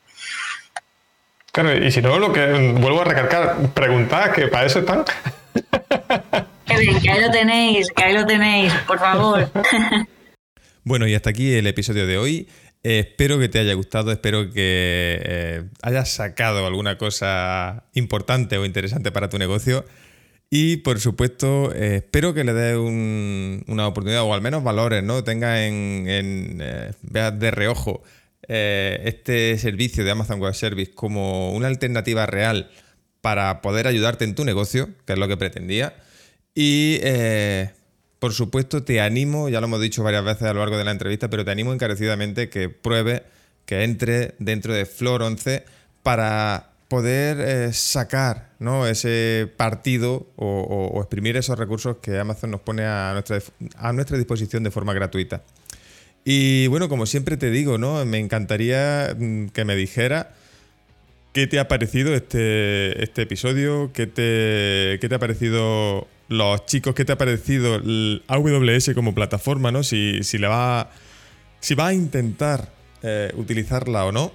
[1.52, 5.04] Claro, y si no, lo que vuelvo a recalcar, preguntad, que para eso están.
[6.66, 9.50] Qué bien, que ahí lo tenéis, que ahí lo tenéis, por favor.
[10.86, 12.48] Bueno, y hasta aquí el episodio de hoy.
[12.88, 18.64] Eh, espero que te haya gustado, espero que eh, hayas sacado alguna cosa importante o
[18.64, 19.84] interesante para tu negocio.
[20.50, 25.24] Y por supuesto, eh, espero que le des una oportunidad o al menos valores, ¿no?
[25.24, 26.62] Tenga en,
[27.02, 28.04] veas de reojo
[28.46, 32.70] este servicio de Amazon Web Service como una alternativa real
[33.20, 35.96] para poder ayudarte en tu negocio, que es lo que pretendía.
[36.54, 37.00] Y
[38.18, 40.90] por supuesto, te animo, ya lo hemos dicho varias veces a lo largo de la
[40.90, 43.24] entrevista, pero te animo encarecidamente que pruebe,
[43.66, 45.64] que entre dentro de Flor 11
[46.02, 48.50] para poder eh, sacar
[48.88, 53.40] ese partido o, exprimir esos recursos que Amazon nos pone a nuestra,
[53.76, 55.42] a nuestra disposición de forma gratuita.
[56.24, 58.04] Y bueno, como siempre te digo, ¿no?
[58.04, 60.34] me encantaría mm, que me dijera
[61.32, 66.94] qué te ha parecido este, este episodio, qué te, qué te ha parecido los chicos,
[66.94, 69.70] ¿qué te ha parecido el AWS como plataforma?
[69.70, 69.82] ¿no?
[69.82, 70.90] Si, si, va,
[71.60, 72.72] si va a intentar
[73.02, 74.32] eh, utilizarla o no.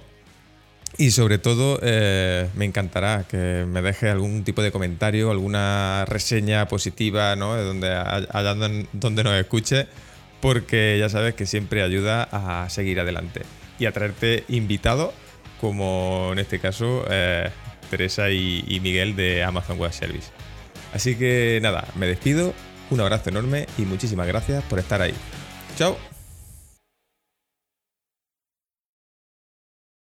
[0.98, 6.68] Y sobre todo, eh, me encantará que me deje algún tipo de comentario, alguna reseña
[6.68, 7.56] positiva, ¿no?
[7.56, 8.54] Donde, allá
[8.92, 9.86] donde nos escuche,
[10.42, 13.40] porque ya sabes que siempre ayuda a seguir adelante
[13.78, 15.14] y a traerte invitados,
[15.62, 17.48] como en este caso eh,
[17.88, 20.30] Teresa y, y Miguel de Amazon Web Service.
[20.92, 22.54] Así que nada, me despido,
[22.90, 25.14] un abrazo enorme y muchísimas gracias por estar ahí.
[25.76, 26.11] Chao.